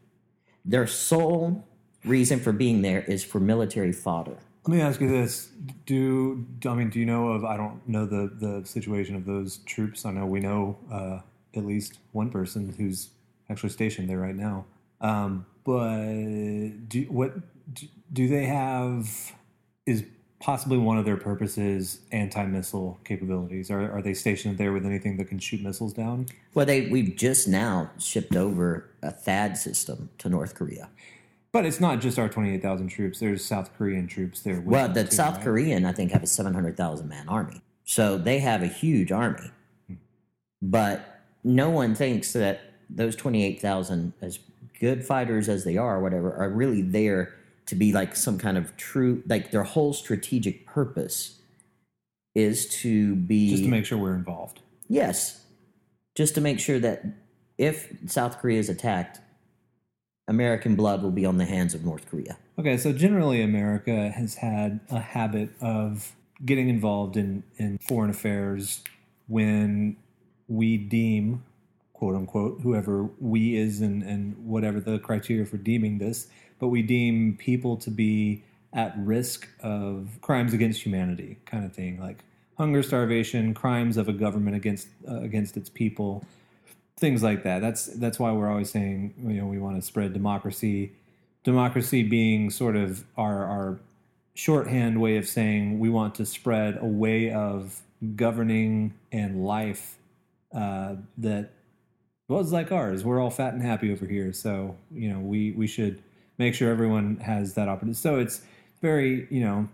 Their 0.64 0.88
sole 0.88 1.66
reason 2.06 2.40
for 2.40 2.52
being 2.52 2.82
there 2.82 3.02
is 3.02 3.24
for 3.24 3.40
military 3.40 3.92
fodder. 3.92 4.38
Let 4.66 4.76
me 4.76 4.82
ask 4.82 5.00
you 5.00 5.08
this: 5.08 5.50
Do 5.86 6.46
I 6.66 6.74
mean 6.74 6.90
do 6.90 7.00
you 7.00 7.06
know 7.06 7.30
of? 7.30 7.46
I 7.46 7.56
don't 7.56 7.88
know 7.88 8.06
the 8.06 8.30
the 8.38 8.66
situation 8.66 9.16
of 9.16 9.26
those 9.26 9.60
troops. 9.60 10.06
I 10.06 10.12
know 10.12 10.26
we 10.26 10.42
know 10.42 10.78
uh, 10.92 11.20
at 11.58 11.66
least 11.66 12.00
one 12.12 12.30
person 12.30 12.76
who's 12.78 13.12
actually 13.50 13.70
stationed 13.70 14.10
there 14.10 14.20
right 14.20 14.36
now. 14.36 14.66
Um, 15.00 15.46
but 15.64 16.90
do 16.90 17.06
what 17.10 17.36
do, 17.74 17.88
do 18.12 18.28
they 18.28 18.46
have? 18.46 19.34
Is 19.86 20.04
possibly 20.40 20.78
one 20.78 20.98
of 20.98 21.06
their 21.06 21.18
purposes 21.18 22.00
anti-missile 22.12 23.00
capabilities. 23.04 23.72
Are, 23.72 23.92
are 23.92 24.02
they 24.02 24.14
stationed 24.14 24.58
there 24.58 24.72
with 24.72 24.86
anything 24.86 25.18
that 25.18 25.26
can 25.26 25.40
shoot 25.40 25.62
missiles 25.62 25.94
down? 25.94 26.28
Well, 26.54 26.66
they 26.66 26.88
we've 26.88 27.16
just 27.16 27.48
now 27.48 27.92
shipped 27.98 28.36
over 28.36 28.90
a 29.02 29.12
THAAD 29.12 29.58
system 29.58 30.10
to 30.20 30.30
North 30.30 30.56
Korea. 30.56 30.90
But 31.52 31.66
it's 31.66 31.80
not 31.80 32.02
just 32.02 32.20
our 32.20 32.30
28,000 32.30 32.88
troops. 32.90 33.20
There's 33.20 33.44
South 33.44 33.76
Korean 33.78 34.06
troops 34.06 34.42
there. 34.42 34.62
Well, 34.62 34.90
the 34.90 35.06
too, 35.06 35.12
South 35.16 35.38
right? 35.38 35.44
Korean, 35.44 35.86
I 35.86 35.92
think, 35.92 36.12
have 36.12 36.22
a 36.22 36.28
700,000 36.28 37.08
man 37.08 37.28
army. 37.28 37.62
So 37.84 38.18
they 38.18 38.40
have 38.40 38.62
a 38.62 38.68
huge 38.68 39.12
army. 39.12 39.50
Hmm. 39.88 39.96
But 40.62 41.22
no 41.44 41.70
one 41.70 41.96
thinks 41.96 42.34
that 42.34 42.62
those 42.90 43.16
28,000, 43.16 44.14
as 44.22 44.40
good 44.80 45.06
fighters 45.06 45.50
as 45.50 45.64
they 45.64 45.78
are, 45.78 45.98
or 45.98 46.02
whatever, 46.02 46.34
are 46.36 46.50
really 46.50 46.82
there 46.82 47.34
to 47.68 47.76
be 47.76 47.94
like 47.94 48.16
some 48.16 48.38
kind 48.38 48.58
of 48.58 48.76
true, 48.78 49.24
like 49.28 49.52
their 49.52 49.64
whole 49.64 49.94
strategic 49.94 50.66
purpose 50.66 51.40
is 52.36 52.68
to 52.82 53.16
be. 53.16 53.52
Just 53.52 53.64
to 53.64 53.70
make 53.70 53.86
sure 53.86 53.98
we're 53.98 54.16
involved. 54.16 54.62
Yes. 54.88 55.46
Just 56.16 56.36
to 56.36 56.42
make 56.42 56.60
sure 56.60 56.80
that 56.80 57.06
if 57.58 57.92
South 58.08 58.40
Korea 58.40 58.60
is 58.60 58.70
attacked, 58.70 59.20
American 60.28 60.76
blood 60.76 61.02
will 61.02 61.12
be 61.12 61.26
on 61.26 61.38
the 61.38 61.46
hands 61.46 61.74
of 61.74 61.86
North 61.86 62.10
Korea. 62.10 62.38
Okay, 62.60 62.78
so 62.78 62.92
generally 62.92 63.42
America 63.42 64.10
has 64.10 64.36
had 64.36 64.80
a 64.90 65.00
habit 65.00 65.50
of 65.62 66.14
getting 66.46 66.70
involved 66.70 67.18
in, 67.18 67.44
in 67.58 67.78
foreign 67.80 68.10
affairs 68.10 68.84
when 69.28 69.96
we 70.48 70.78
deem, 70.78 71.44
quote 71.98 72.16
unquote, 72.16 72.62
whoever 72.62 73.10
we 73.20 73.58
is 73.58 73.82
and, 73.82 74.04
and 74.04 74.38
whatever 74.46 74.80
the 74.80 75.00
criteria 75.00 75.46
for 75.46 75.58
deeming 75.58 75.98
this, 75.98 76.28
but 76.60 76.68
we 76.68 76.84
deem 76.84 77.36
people 77.38 77.76
to 77.76 77.90
be 77.90 78.44
at 78.72 78.94
risk 79.00 79.50
of 79.62 80.20
crimes 80.22 80.54
against 80.54 80.84
humanity, 80.84 81.40
kind 81.46 81.66
of 81.66 81.74
thing, 81.74 82.00
like 82.00 82.24
hunger, 82.56 82.84
starvation, 82.84 83.56
crimes 83.56 83.98
of 83.98 84.08
a 84.08 84.14
government 84.14 84.56
against 84.56 84.90
uh, 85.10 85.22
against 85.22 85.58
its 85.58 85.70
people, 85.70 86.24
things 86.98 87.24
like 87.24 87.42
that. 87.44 87.62
That's 87.62 87.88
that's 87.88 88.20
why 88.20 88.32
we're 88.32 88.50
always 88.50 88.70
saying 88.70 89.16
you 89.26 89.42
know 89.42 89.48
we 89.48 89.58
want 89.58 89.78
to 89.78 89.82
spread 89.82 90.14
democracy. 90.14 90.92
Democracy 91.44 92.04
being 92.04 92.52
sort 92.52 92.76
of 92.76 93.06
our 93.18 93.44
our 93.44 93.80
shorthand 94.36 95.02
way 95.02 95.18
of 95.18 95.28
saying 95.28 95.80
we 95.80 95.90
want 95.90 96.14
to 96.14 96.28
spread 96.28 96.78
a 96.80 96.86
way 96.86 97.32
of 97.32 97.82
governing 98.16 98.94
and 99.12 99.44
life 99.44 99.98
uh, 100.54 100.94
that 101.18 101.50
was 102.28 102.52
like 102.52 102.72
ours. 102.72 103.04
We're 103.04 103.22
all 103.22 103.30
fat 103.30 103.54
and 103.54 103.62
happy 103.62 103.92
over 103.92 104.06
here, 104.06 104.34
so 104.34 104.76
you 104.94 105.10
know 105.10 105.20
we 105.20 105.52
we 105.52 105.68
should 105.68 106.02
make 106.38 106.54
sure 106.54 106.70
everyone 106.70 107.18
has 107.18 107.54
that 107.54 107.68
opportunity. 107.68 107.98
So 107.98 108.20
it's 108.20 108.42
very 108.82 109.28
you 109.30 109.42
know 109.42 109.70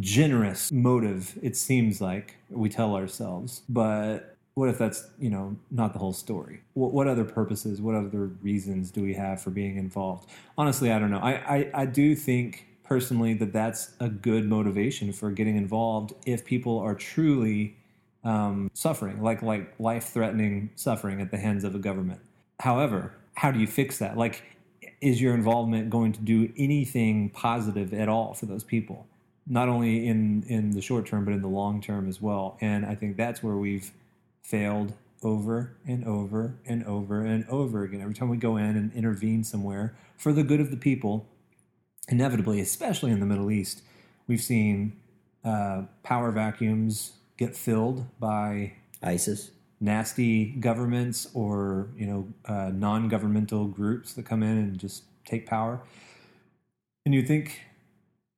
generous 0.00 0.72
motive. 0.72 1.38
It 1.42 1.56
seems 1.56 2.00
like 2.00 2.36
we 2.50 2.68
tell 2.68 2.96
ourselves, 2.96 3.62
but 3.68 4.34
what 4.54 4.68
if 4.68 4.78
that's 4.78 5.08
you 5.18 5.30
know 5.30 5.56
not 5.70 5.92
the 5.92 5.98
whole 5.98 6.12
story? 6.12 6.62
What, 6.74 6.92
what 6.92 7.06
other 7.06 7.24
purposes? 7.24 7.80
What 7.80 7.94
other 7.94 8.26
reasons 8.42 8.90
do 8.90 9.02
we 9.02 9.14
have 9.14 9.42
for 9.42 9.50
being 9.50 9.76
involved? 9.76 10.30
Honestly, 10.56 10.90
I 10.90 10.98
don't 10.98 11.10
know. 11.10 11.20
I 11.20 11.32
I, 11.32 11.70
I 11.74 11.86
do 11.86 12.14
think 12.14 12.66
personally 12.84 13.34
that 13.34 13.52
that's 13.52 13.92
a 14.00 14.08
good 14.08 14.46
motivation 14.48 15.12
for 15.12 15.30
getting 15.30 15.56
involved 15.56 16.12
if 16.26 16.44
people 16.44 16.78
are 16.78 16.94
truly 16.94 17.76
um, 18.24 18.70
suffering, 18.74 19.22
like 19.22 19.42
like 19.42 19.74
life 19.78 20.08
threatening 20.08 20.70
suffering 20.76 21.20
at 21.20 21.30
the 21.30 21.38
hands 21.38 21.64
of 21.64 21.74
a 21.74 21.78
government. 21.78 22.20
However, 22.60 23.12
how 23.34 23.50
do 23.50 23.58
you 23.60 23.66
fix 23.66 23.98
that? 23.98 24.16
Like, 24.16 24.42
is 25.00 25.20
your 25.20 25.34
involvement 25.34 25.90
going 25.90 26.12
to 26.12 26.20
do 26.20 26.52
anything 26.56 27.30
positive 27.30 27.92
at 27.92 28.08
all 28.08 28.34
for 28.34 28.46
those 28.46 28.64
people? 28.64 29.06
Not 29.46 29.68
only 29.68 30.06
in 30.06 30.44
in 30.48 30.70
the 30.70 30.80
short 30.80 31.06
term, 31.06 31.24
but 31.24 31.34
in 31.34 31.42
the 31.42 31.48
long 31.48 31.80
term 31.80 32.08
as 32.08 32.20
well. 32.20 32.56
And 32.60 32.86
I 32.86 32.94
think 32.94 33.16
that's 33.16 33.42
where 33.42 33.56
we've 33.56 33.90
failed 34.42 34.94
over 35.22 35.74
and 35.86 36.04
over 36.06 36.54
and 36.66 36.84
over 36.84 37.24
and 37.24 37.46
over 37.48 37.82
again. 37.82 38.00
Every 38.00 38.14
time 38.14 38.28
we 38.28 38.36
go 38.36 38.56
in 38.56 38.76
and 38.76 38.92
intervene 38.92 39.42
somewhere 39.42 39.94
for 40.16 40.32
the 40.32 40.42
good 40.42 40.60
of 40.60 40.70
the 40.70 40.76
people, 40.76 41.26
inevitably, 42.08 42.60
especially 42.60 43.10
in 43.10 43.20
the 43.20 43.26
Middle 43.26 43.50
East, 43.50 43.82
we've 44.26 44.42
seen 44.42 44.92
uh, 45.44 45.82
power 46.02 46.30
vacuums 46.30 47.12
get 47.36 47.56
filled 47.56 48.06
by 48.18 48.74
ISIS. 49.02 49.50
nasty 49.80 50.46
governments 50.60 51.28
or 51.34 51.88
you 51.96 52.06
know 52.06 52.26
uh, 52.46 52.70
non-governmental 52.72 53.66
groups 53.66 54.14
that 54.14 54.24
come 54.24 54.42
in 54.42 54.56
and 54.56 54.78
just 54.78 55.02
take 55.26 55.46
power. 55.46 55.80
And 57.04 57.14
you 57.14 57.22
think 57.22 57.60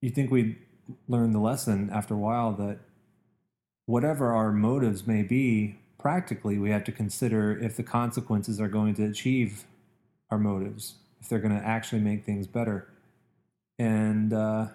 you 0.00 0.10
think 0.10 0.30
we'd 0.30 0.56
learn 1.08 1.32
the 1.32 1.40
lesson 1.40 1.90
after 1.92 2.14
a 2.14 2.18
while 2.18 2.52
that 2.54 2.78
whatever 3.86 4.32
our 4.32 4.50
motives 4.52 5.06
may 5.06 5.22
be, 5.22 5.76
practically 5.98 6.58
we 6.58 6.70
have 6.70 6.84
to 6.84 6.92
consider 6.92 7.56
if 7.58 7.76
the 7.76 7.82
consequences 7.82 8.60
are 8.60 8.68
going 8.68 8.94
to 8.94 9.04
achieve 9.04 9.64
our 10.30 10.38
motives, 10.38 10.94
if 11.20 11.28
they're 11.28 11.38
going 11.38 11.56
to 11.56 11.64
actually 11.64 12.00
make 12.00 12.24
things 12.24 12.46
better. 12.46 12.88
And 13.78 14.32
uh, 14.32 14.68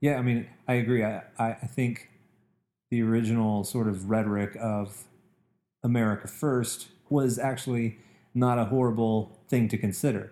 yeah, 0.00 0.16
I 0.18 0.22
mean, 0.22 0.46
I 0.68 0.74
agree. 0.74 1.04
I, 1.04 1.22
I, 1.38 1.56
I 1.62 1.66
think 1.66 2.10
the 2.92 3.02
original 3.02 3.64
sort 3.64 3.88
of 3.88 4.10
rhetoric 4.10 4.54
of 4.60 5.04
America 5.82 6.28
First 6.28 6.88
was 7.08 7.38
actually 7.38 7.96
not 8.34 8.58
a 8.58 8.66
horrible 8.66 9.40
thing 9.48 9.66
to 9.68 9.78
consider. 9.78 10.30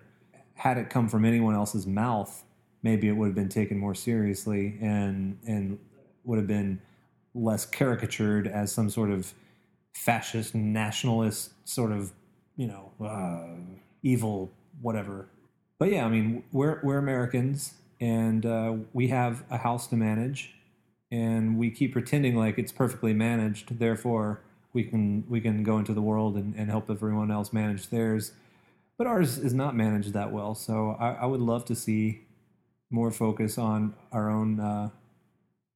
Had 0.53 0.77
it 0.77 0.87
come 0.87 1.09
from 1.09 1.25
anyone 1.25 1.55
else's 1.55 1.87
mouth, 1.87 2.43
maybe 2.83 3.07
it 3.07 3.13
would 3.13 3.25
have 3.25 3.35
been 3.35 3.49
taken 3.49 3.79
more 3.79 3.95
seriously 3.95 4.77
and 4.79 5.39
and 5.47 5.79
would 6.23 6.37
have 6.37 6.45
been 6.45 6.79
less 7.33 7.65
caricatured 7.65 8.47
as 8.47 8.71
some 8.71 8.91
sort 8.91 9.09
of 9.09 9.33
fascist 9.95 10.53
nationalist 10.53 11.53
sort 11.67 11.91
of 11.91 12.11
you 12.57 12.67
know 12.67 12.91
uh, 13.03 13.55
evil 14.03 14.51
whatever. 14.83 15.27
But 15.79 15.91
yeah, 15.91 16.05
I 16.05 16.09
mean 16.09 16.43
we're 16.51 16.79
we're 16.83 16.99
Americans 16.99 17.73
and 17.99 18.45
uh, 18.45 18.75
we 18.93 19.07
have 19.07 19.45
a 19.49 19.57
house 19.57 19.87
to 19.87 19.95
manage, 19.95 20.53
and 21.11 21.57
we 21.57 21.69
keep 21.69 21.91
pretending 21.91 22.35
like 22.35 22.57
it's 22.57 22.71
perfectly 22.71 23.13
managed. 23.13 23.77
Therefore, 23.79 24.41
we 24.73 24.83
can 24.83 25.25
we 25.29 25.41
can 25.41 25.63
go 25.63 25.77
into 25.77 25.93
the 25.93 26.01
world 26.01 26.35
and, 26.35 26.55
and 26.55 26.69
help 26.69 26.89
everyone 26.89 27.29
else 27.29 27.51
manage 27.51 27.89
theirs. 27.89 28.31
But 28.97 29.07
ours 29.07 29.37
is 29.37 29.53
not 29.53 29.75
managed 29.75 30.13
that 30.13 30.31
well. 30.31 30.55
So 30.55 30.95
I, 30.99 31.13
I 31.13 31.25
would 31.25 31.41
love 31.41 31.65
to 31.65 31.75
see 31.75 32.21
more 32.89 33.11
focus 33.11 33.57
on 33.57 33.93
our 34.11 34.29
own 34.29 34.59
uh, 34.59 34.89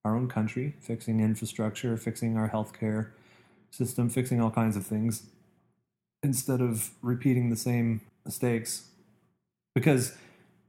our 0.05 0.15
own 0.15 0.29
country, 0.29 0.75
fixing 0.79 1.19
infrastructure, 1.19 1.97
fixing 1.97 2.37
our 2.37 2.49
healthcare 2.49 3.09
system, 3.71 4.09
fixing 4.09 4.39
all 4.39 4.51
kinds 4.51 4.77
of 4.77 4.85
things, 4.85 5.23
instead 6.23 6.61
of 6.61 6.91
repeating 7.01 7.49
the 7.49 7.55
same 7.55 8.01
mistakes. 8.23 8.89
Because 9.73 10.15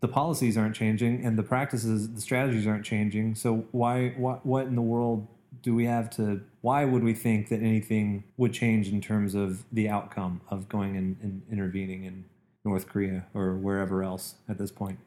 the 0.01 0.09
policies 0.09 0.57
aren't 0.57 0.75
changing 0.75 1.25
and 1.25 1.39
the 1.39 1.43
practices, 1.43 2.13
the 2.13 2.21
strategies 2.21 2.67
aren't 2.67 2.85
changing. 2.85 3.35
So 3.35 3.67
why, 3.73 4.11
what, 4.11 4.45
what 4.45 4.67
in 4.67 4.75
the 4.75 4.83
world 4.83 5.27
do 5.63 5.75
we 5.75 5.87
have 5.87 6.11
to? 6.11 6.43
Why 6.61 6.85
would 6.85 7.03
we 7.03 7.15
think 7.15 7.49
that 7.49 7.61
anything 7.61 8.25
would 8.37 8.53
change 8.53 8.89
in 8.89 9.01
terms 9.01 9.35
of 9.35 9.65
the 9.73 9.89
outcome 9.89 10.41
of 10.51 10.69
going 10.69 10.97
and, 10.97 11.17
and 11.23 11.43
intervening 11.51 12.05
in 12.05 12.25
North 12.65 12.89
Korea 12.89 13.27
or 13.35 13.55
wherever 13.55 14.03
else 14.03 14.37
at 14.49 14.59
this 14.59 14.71
point? 14.71 14.99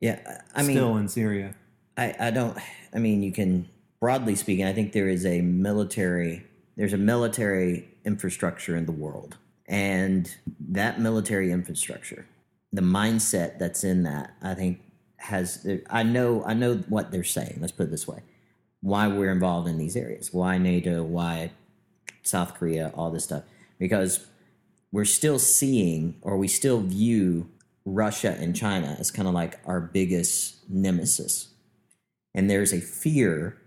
Yeah, 0.00 0.40
I 0.54 0.62
mean, 0.62 0.76
Still 0.76 0.96
in 0.96 1.08
Syria. 1.08 1.54
I, 1.96 2.14
I 2.18 2.30
don't 2.30 2.58
I 2.94 2.98
mean 2.98 3.22
you 3.22 3.32
can 3.32 3.68
broadly 4.00 4.34
speaking 4.34 4.64
I 4.64 4.72
think 4.72 4.92
there 4.92 5.08
is 5.08 5.24
a 5.26 5.40
military 5.42 6.44
there's 6.76 6.92
a 6.92 6.98
military 6.98 7.88
infrastructure 8.04 8.76
in 8.76 8.86
the 8.86 8.92
world 8.92 9.36
and 9.66 10.34
that 10.70 11.00
military 11.00 11.52
infrastructure 11.52 12.26
the 12.72 12.82
mindset 12.82 13.58
that's 13.58 13.84
in 13.84 14.02
that 14.04 14.34
I 14.42 14.54
think 14.54 14.80
has 15.16 15.66
I 15.88 16.02
know 16.02 16.42
I 16.44 16.54
know 16.54 16.76
what 16.88 17.10
they're 17.12 17.24
saying 17.24 17.58
let's 17.60 17.72
put 17.72 17.84
it 17.84 17.90
this 17.90 18.08
way 18.08 18.22
why 18.80 19.06
we're 19.06 19.30
involved 19.30 19.68
in 19.68 19.78
these 19.78 19.96
areas 19.96 20.32
why 20.32 20.58
NATO 20.58 21.02
why 21.02 21.52
South 22.22 22.54
Korea 22.54 22.92
all 22.94 23.10
this 23.10 23.24
stuff 23.24 23.44
because 23.78 24.26
we're 24.90 25.04
still 25.04 25.38
seeing 25.38 26.16
or 26.22 26.36
we 26.36 26.48
still 26.48 26.80
view 26.80 27.48
Russia 27.84 28.36
and 28.38 28.54
China 28.54 28.96
as 28.98 29.10
kind 29.10 29.28
of 29.28 29.34
like 29.34 29.60
our 29.64 29.80
biggest 29.80 30.68
nemesis 30.68 31.52
and 32.34 32.48
there's 32.48 32.72
a 32.72 32.80
fear 32.80 33.58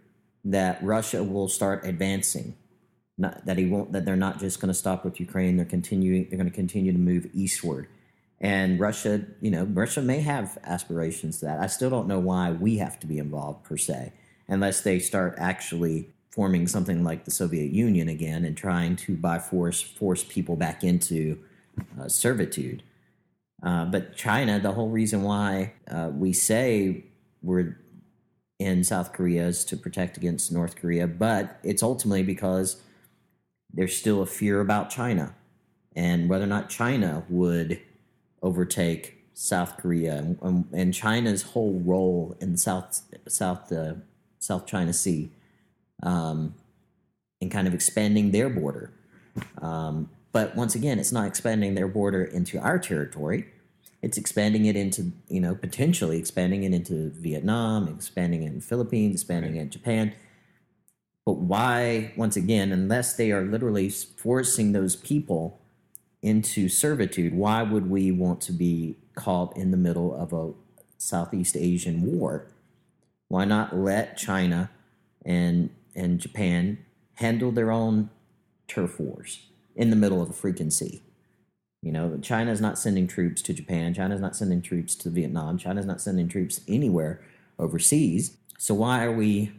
that 0.44 0.82
Russia 0.84 1.24
will 1.24 1.48
start 1.48 1.86
advancing. 1.86 2.56
Not 3.18 3.46
that 3.46 3.58
he 3.58 3.65
won't. 3.65 3.91
That 3.94 4.06
they're 4.06 4.15
not 4.15 4.39
just 4.39 4.60
going 4.60 4.70
to 4.70 4.74
stop 4.74 5.06
with 5.06 5.20
Ukraine. 5.20 5.58
They're 5.58 5.65
continuing. 5.65 6.28
They're 6.30 6.38
going 6.38 6.50
to 6.50 6.56
continue 6.56 6.91
to 6.91 7.00
move 7.00 7.28
eastward. 7.34 7.88
And 8.41 8.80
Russia, 8.80 9.26
you 9.41 9.50
know, 9.50 9.63
Russia 9.63 10.02
may 10.02 10.19
have 10.21 10.58
aspirations 10.63 11.39
to 11.39 11.45
that. 11.45 11.60
I 11.60 11.67
still 11.67 11.89
don't 11.89 12.08
know 12.08 12.19
why 12.19 12.52
we 12.52 12.78
have 12.78 13.00
to 13.00 13.08
be 13.08 13.17
involved 13.17 13.63
per 13.63 13.78
se, 13.78 14.13
unless 14.48 14.82
they 14.82 15.00
start 15.00 15.36
actually 15.38 16.10
forming 16.30 16.67
something 16.67 17.04
like 17.04 17.24
the 17.24 17.32
Soviet 17.32 17.71
Union 17.71 18.10
again 18.10 18.43
and 18.43 18.58
trying 18.58 18.98
to 18.98 19.15
by 19.15 19.39
force 19.39 19.82
force 19.82 20.24
people 20.24 20.58
back 20.58 20.84
into 20.84 21.39
uh, 22.00 22.10
servitude. 22.10 22.84
Uh, 23.63 23.86
but 23.86 24.15
China, 24.15 24.60
the 24.60 24.74
whole 24.74 24.89
reason 24.89 25.24
why 25.24 25.74
uh, 25.89 26.12
we 26.13 26.34
say 26.34 27.06
we're 27.41 27.78
in 28.60 28.84
South 28.84 29.13
Korea 29.13 29.48
is 29.48 29.63
to 29.65 29.78
protect 29.78 30.17
against 30.17 30.52
North 30.52 30.76
Korea, 30.76 31.08
but 31.08 31.58
it's 31.63 31.82
ultimately 31.82 32.24
because 32.24 32.82
there's 33.74 33.95
still 33.95 34.21
a 34.21 34.26
fear 34.26 34.62
about 34.62 34.89
China 34.89 35.36
and 35.95 36.30
whether 36.30 36.43
or 36.43 36.48
not 36.48 36.69
China 36.69 37.24
would 37.30 37.82
overtake 38.41 39.17
South 39.34 39.78
Korea 39.78 40.17
and, 40.17 40.65
and 40.71 40.93
China's 40.93 41.41
whole 41.43 41.82
role 41.84 42.38
in 42.39 42.54
the 42.54 42.58
South 42.58 43.02
South 43.28 43.71
uh, 43.71 43.95
South 44.39 44.65
China 44.65 44.93
Sea, 44.93 45.32
um, 46.04 46.56
and 47.41 47.52
kind 47.52 47.67
of 47.67 47.74
expanding 47.74 48.32
their 48.32 48.50
border. 48.50 48.93
Um, 49.62 50.10
but 50.32 50.56
once 50.56 50.76
again, 50.76 51.00
it's 51.00 51.12
not 51.12 51.28
expanding 51.28 51.76
their 51.76 51.88
border 51.88 52.24
into 52.24 52.60
our 52.60 52.80
territory. 52.80 53.48
It's 54.02 54.17
expanding 54.17 54.65
it 54.65 54.76
into, 54.76 55.12
you 55.30 55.41
know, 55.41 55.56
potentially 55.56 56.19
expanding 56.19 56.63
it 56.63 56.74
into 56.74 57.10
Vietnam, 57.10 57.88
expanding 57.88 58.43
it 58.43 58.54
in 58.54 58.62
Philippines, 58.62 59.15
expanding 59.15 59.56
it 59.56 59.62
in 59.62 59.69
Japan. 59.69 60.13
But 61.26 61.38
why, 61.38 62.13
once 62.15 62.36
again, 62.36 62.71
unless 62.71 63.15
they 63.15 63.32
are 63.32 63.41
literally 63.41 63.89
forcing 63.89 64.74
those 64.74 64.95
people 64.95 65.60
into 66.26 66.68
servitude, 66.68 67.36
why 67.36 67.62
would 67.62 67.88
we 67.88 68.12
want 68.12 68.42
to 68.42 68.52
be 68.52 68.96
caught 69.14 69.56
in 69.56 69.70
the 69.70 69.78
middle 69.78 70.14
of 70.16 70.34
a 70.34 70.54
Southeast 70.98 71.56
Asian 71.56 72.02
war? 72.02 72.48
Why 73.28 73.46
not 73.46 73.78
let 73.78 74.18
China 74.18 74.72
and 75.24 75.70
and 75.96 76.20
Japan 76.20 76.80
handle 77.16 77.52
their 77.52 77.72
own 77.72 78.10
turf 78.68 79.00
wars 79.00 79.46
in 79.76 79.92
the 79.92 79.96
middle 79.96 80.20
of 80.20 80.32
a 80.32 80.34
freaking 80.34 80.74
sea? 80.74 81.04
You 81.84 81.92
know, 81.92 82.18
China 82.24 82.52
is 82.52 82.60
not 82.60 82.80
sending 82.80 83.06
troops 83.06 83.44
to 83.44 83.54
Japan. 83.54 83.94
China 83.94 84.16
is 84.16 84.22
not 84.22 84.36
sending 84.36 84.64
troops 84.64 84.96
to 84.96 85.12
Vietnam. 85.12 85.60
China 85.60 85.80
is 85.80 85.86
not 85.86 86.02
sending 86.02 86.28
troops 86.28 86.60
anywhere 86.68 87.22
overseas. 87.60 88.36
So 88.58 88.74
why 88.74 89.06
are 89.06 89.12
we 89.12 89.52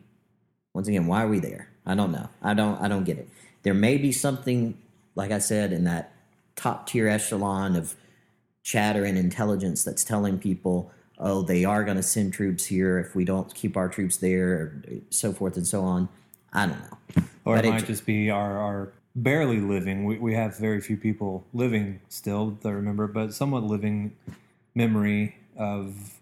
once 0.75 0.89
again, 0.89 1.07
why 1.07 1.23
are 1.23 1.29
we 1.29 1.39
there? 1.39 1.69
I 1.87 1.95
don't 1.95 2.11
know. 2.11 2.29
I 2.43 2.55
don't 2.55 2.81
I 2.83 2.89
don't 2.89 3.05
get 3.05 3.19
it. 3.19 3.29
There 3.63 3.73
may 3.73 3.99
be 3.99 4.11
something 4.11 4.77
like 5.15 5.31
I 5.31 5.39
said 5.39 5.73
in 5.73 5.85
that 5.85 6.13
top 6.57 6.87
tier 6.89 7.09
echelon 7.09 7.77
of 7.77 7.95
chatter 8.63 9.05
and 9.05 9.17
intelligence 9.17 9.85
that's 9.85 10.03
telling 10.03 10.39
people, 10.39 10.91
oh, 11.19 11.43
they 11.43 11.65
are 11.65 11.85
going 11.85 11.97
to 11.97 12.03
send 12.03 12.33
troops 12.33 12.67
here 12.67 12.99
if 12.99 13.15
we 13.15 13.25
don't 13.25 13.55
keep 13.55 13.77
our 13.77 13.89
troops 13.89 14.17
there, 14.17 14.49
or 14.53 14.83
so 15.11 15.33
forth 15.33 15.57
and 15.57 15.67
so 15.67 15.83
on. 15.85 16.09
I 16.53 16.67
don't 16.67 16.81
know. 16.81 17.23
Or 17.45 17.57
But 17.57 17.65
it 17.65 17.69
it 17.69 17.71
might 17.73 17.81
j- 17.81 17.87
just 17.87 18.07
be 18.07 18.31
our, 18.31 18.59
our 18.59 18.93
barely 19.15 19.61
living. 19.61 20.05
We, 20.05 20.19
we 20.19 20.35
have 20.35 20.59
very 20.59 20.81
few 20.81 20.97
people 20.97 21.45
living 21.55 22.01
still 22.09 22.59
that 22.63 22.69
I 22.69 22.73
remember, 22.73 23.07
but 23.07 23.33
somewhat 23.35 23.63
living 23.63 24.17
memory 24.75 25.37
of 25.57 26.19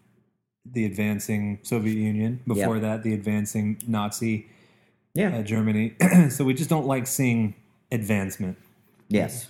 the 0.66 0.84
advancing 0.84 1.58
Soviet 1.62 1.96
Union. 1.96 2.40
Before 2.46 2.78
that, 2.78 3.02
the 3.02 3.14
advancing 3.14 3.78
Nazi 3.86 4.46
Yeah. 5.14 5.36
uh, 5.38 5.42
Germany. 5.42 5.94
so 6.30 6.44
we 6.44 6.54
just 6.54 6.68
don't 6.70 6.86
like 6.86 7.06
seeing 7.06 7.54
advancement. 7.92 8.58
yes. 9.08 9.48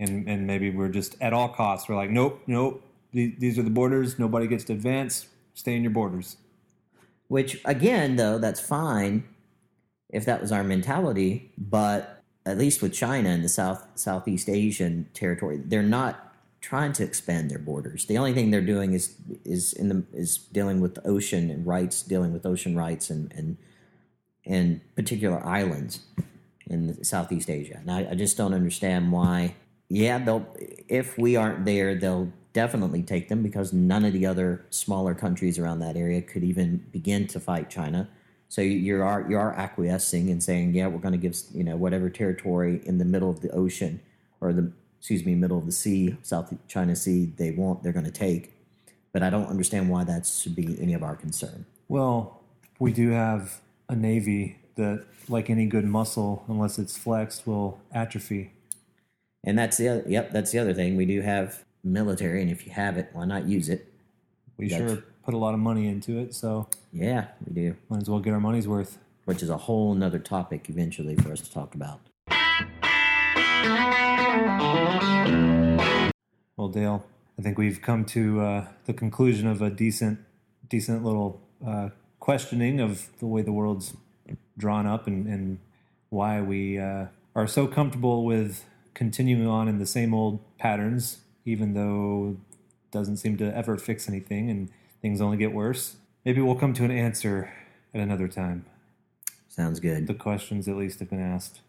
And, 0.00 0.26
and 0.28 0.46
maybe 0.46 0.70
we're 0.70 0.88
just 0.88 1.14
at 1.20 1.32
all 1.32 1.48
costs, 1.48 1.88
we're 1.88 1.94
like, 1.94 2.10
nope, 2.10 2.40
nope, 2.46 2.82
these, 3.12 3.58
are 3.58 3.62
the 3.62 3.70
borders. 3.70 4.18
Nobody 4.18 4.46
gets 4.46 4.64
to 4.64 4.72
advance. 4.72 5.26
Stay 5.54 5.76
in 5.76 5.82
your 5.82 5.92
borders. 5.92 6.36
Which 7.28 7.60
again, 7.64 8.16
though, 8.16 8.38
that's 8.38 8.60
fine 8.60 9.24
if 10.08 10.24
that 10.24 10.40
was 10.40 10.52
our 10.52 10.64
mentality. 10.64 11.52
But 11.58 12.22
at 12.46 12.58
least 12.58 12.82
with 12.82 12.92
China 12.92 13.28
and 13.28 13.44
the 13.44 13.48
South 13.48 13.86
Southeast 13.94 14.48
Asian 14.48 15.08
territory, 15.14 15.60
they're 15.64 15.82
not 15.82 16.34
trying 16.60 16.92
to 16.94 17.04
expand 17.04 17.50
their 17.50 17.58
borders. 17.58 18.06
The 18.06 18.18
only 18.18 18.32
thing 18.32 18.50
they're 18.50 18.60
doing 18.60 18.92
is 18.92 19.16
is 19.44 19.72
in 19.72 19.88
the 19.88 20.04
is 20.12 20.38
dealing 20.38 20.80
with 20.80 20.98
ocean 21.04 21.50
and 21.50 21.66
rights, 21.66 22.02
dealing 22.02 22.32
with 22.32 22.46
ocean 22.46 22.76
rights 22.76 23.10
and 23.10 23.32
and 23.32 23.56
and 24.46 24.80
particular 24.96 25.44
islands 25.46 26.00
in 26.66 27.02
Southeast 27.04 27.50
Asia. 27.50 27.78
And 27.80 27.90
I, 27.90 28.10
I 28.10 28.14
just 28.14 28.36
don't 28.36 28.54
understand 28.54 29.12
why. 29.12 29.54
Yeah, 29.90 30.18
they'll 30.18 30.46
if 30.88 31.18
we 31.18 31.36
aren't 31.36 31.64
there, 31.64 31.94
they'll 31.96 32.32
definitely 32.52 33.02
take 33.02 33.28
them 33.28 33.42
because 33.42 33.72
none 33.72 34.04
of 34.04 34.12
the 34.12 34.24
other 34.24 34.64
smaller 34.70 35.14
countries 35.14 35.58
around 35.58 35.80
that 35.80 35.96
area 35.96 36.22
could 36.22 36.44
even 36.44 36.84
begin 36.92 37.26
to 37.26 37.40
fight 37.40 37.68
China. 37.68 38.08
So 38.48 38.62
you 38.62 39.02
are 39.02 39.26
you 39.28 39.36
are 39.36 39.52
acquiescing 39.52 40.30
and 40.30 40.42
saying, 40.42 40.74
yeah, 40.74 40.86
we're 40.86 40.98
going 40.98 41.12
to 41.12 41.18
give 41.18 41.36
you 41.52 41.64
know 41.64 41.76
whatever 41.76 42.08
territory 42.08 42.80
in 42.84 42.98
the 42.98 43.04
middle 43.04 43.28
of 43.28 43.40
the 43.40 43.50
ocean 43.50 44.00
or 44.40 44.52
the 44.52 44.72
excuse 44.98 45.24
me 45.24 45.34
middle 45.34 45.58
of 45.58 45.66
the 45.66 45.72
sea, 45.72 46.16
South 46.22 46.54
China 46.68 46.94
Sea, 46.94 47.32
they 47.36 47.50
want 47.50 47.82
they're 47.82 47.92
going 47.92 48.04
to 48.06 48.10
take. 48.12 48.54
But 49.12 49.24
I 49.24 49.30
don't 49.30 49.46
understand 49.46 49.90
why 49.90 50.04
that 50.04 50.24
should 50.24 50.54
be 50.54 50.80
any 50.80 50.94
of 50.94 51.02
our 51.02 51.16
concern. 51.16 51.66
Well, 51.88 52.40
we 52.78 52.92
do 52.92 53.10
have 53.10 53.60
a 53.88 53.96
navy 53.96 54.58
that, 54.76 55.04
like 55.28 55.50
any 55.50 55.66
good 55.66 55.84
muscle, 55.84 56.44
unless 56.48 56.78
it's 56.78 56.96
flexed, 56.96 57.46
will 57.46 57.80
atrophy. 57.92 58.52
And 59.44 59.58
that's 59.58 59.76
the 59.78 59.88
other, 59.88 60.04
yep, 60.06 60.32
that's 60.32 60.50
the 60.52 60.58
other 60.58 60.74
thing. 60.74 60.96
We 60.96 61.06
do 61.06 61.22
have 61.22 61.64
military, 61.82 62.42
and 62.42 62.50
if 62.50 62.66
you 62.66 62.72
have 62.72 62.96
it, 62.98 63.08
why 63.12 63.24
not 63.24 63.46
use 63.46 63.68
it? 63.68 63.90
We 64.58 64.68
That's- 64.68 64.90
sure 64.90 65.02
put 65.24 65.32
a 65.34 65.38
lot 65.38 65.54
of 65.54 65.60
money 65.60 65.86
into 65.88 66.18
it, 66.18 66.34
so 66.34 66.68
Yeah, 66.92 67.28
we 67.46 67.52
do. 67.54 67.76
might 67.88 68.02
as 68.02 68.10
well 68.10 68.20
get 68.20 68.32
our 68.34 68.40
money's 68.40 68.68
worth. 68.68 68.98
Which 69.26 69.42
is 69.42 69.50
a 69.50 69.56
whole 69.58 69.94
nother 69.94 70.18
topic 70.18 70.68
eventually 70.68 71.14
for 71.14 71.30
us 71.30 71.40
to 71.42 71.52
talk 71.52 71.74
about. 71.74 72.00
Well, 76.56 76.68
Dale, 76.68 77.04
I 77.38 77.42
think 77.42 77.56
we've 77.56 77.80
come 77.80 78.04
to 78.06 78.40
uh, 78.40 78.68
the 78.86 78.92
conclusion 78.92 79.46
of 79.46 79.62
a 79.62 79.70
decent, 79.70 80.18
decent 80.68 81.04
little 81.04 81.40
uh, 81.64 81.90
questioning 82.18 82.80
of 82.80 83.08
the 83.20 83.26
way 83.26 83.42
the 83.42 83.52
world's 83.52 83.94
drawn 84.58 84.86
up 84.86 85.06
and, 85.06 85.26
and 85.26 85.58
why 86.08 86.40
we 86.42 86.78
uh, 86.78 87.06
are 87.36 87.46
so 87.46 87.66
comfortable 87.66 88.24
with 88.24 88.64
continuing 88.94 89.46
on 89.46 89.68
in 89.68 89.78
the 89.78 89.86
same 89.86 90.14
old 90.14 90.40
patterns, 90.58 91.18
even 91.44 91.74
though 91.74 92.36
it 92.36 92.90
doesn't 92.92 93.18
seem 93.18 93.36
to 93.38 93.54
ever 93.56 93.76
fix 93.76 94.08
anything 94.08 94.50
and 94.50 94.70
things 95.02 95.20
only 95.20 95.36
get 95.36 95.52
worse. 95.52 95.96
Maybe 96.24 96.40
we'll 96.40 96.54
come 96.56 96.74
to 96.74 96.84
an 96.84 96.90
answer 96.90 97.52
at 97.94 98.00
another 98.00 98.28
time. 98.28 98.66
Sounds 99.48 99.80
good. 99.80 100.06
The 100.06 100.14
questions, 100.14 100.68
at 100.68 100.76
least, 100.76 101.00
have 101.00 101.10
been 101.10 101.20
asked. 101.20 101.60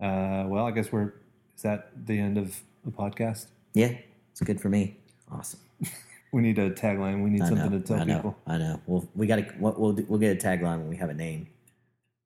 Uh, 0.00 0.44
well, 0.46 0.64
I 0.66 0.70
guess 0.70 0.90
we're. 0.92 1.12
Is 1.56 1.62
that 1.62 1.90
the 2.06 2.18
end 2.18 2.38
of 2.38 2.60
the 2.84 2.90
podcast? 2.92 3.46
Yeah, 3.74 3.92
it's 4.30 4.40
good 4.40 4.60
for 4.60 4.68
me. 4.68 4.96
Awesome. 5.30 5.60
We 6.30 6.42
need 6.42 6.58
a 6.58 6.70
tagline. 6.70 7.24
We 7.24 7.30
need 7.30 7.40
I 7.40 7.48
something 7.48 7.70
know. 7.70 7.78
to 7.78 7.84
tell 7.84 8.00
I 8.00 8.04
know. 8.04 8.16
people. 8.16 8.36
I 8.46 8.58
know. 8.58 8.80
We'll 8.86 9.08
we 9.14 9.26
got 9.26 9.36
to 9.36 9.46
we'll, 9.58 9.94
we'll 10.08 10.18
get 10.18 10.36
a 10.36 10.46
tagline 10.46 10.80
when 10.80 10.88
we 10.88 10.96
have 10.96 11.08
a 11.08 11.14
name. 11.14 11.48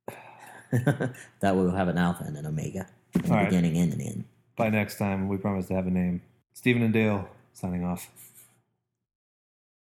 that 0.73 1.15
way 1.41 1.63
we'll 1.63 1.71
have 1.71 1.87
an 1.87 1.99
alpha 1.99 2.25
and 2.25 2.37
an 2.37 2.47
omega, 2.47 2.89
All 3.15 3.31
right. 3.31 3.45
beginning 3.45 3.77
and 3.77 3.93
an 3.95 4.01
end. 4.01 4.25
By 4.57 4.71
next 4.71 4.99
time, 4.99 5.29
we 5.29 5.37
promise 5.37 5.67
to 5.69 5.75
have 5.75 5.87
a 5.87 5.91
name. 5.91 6.23
Stephen 6.55 6.83
and 6.83 6.93
Dale 6.93 7.29
signing 7.53 7.85
off. 7.85 8.11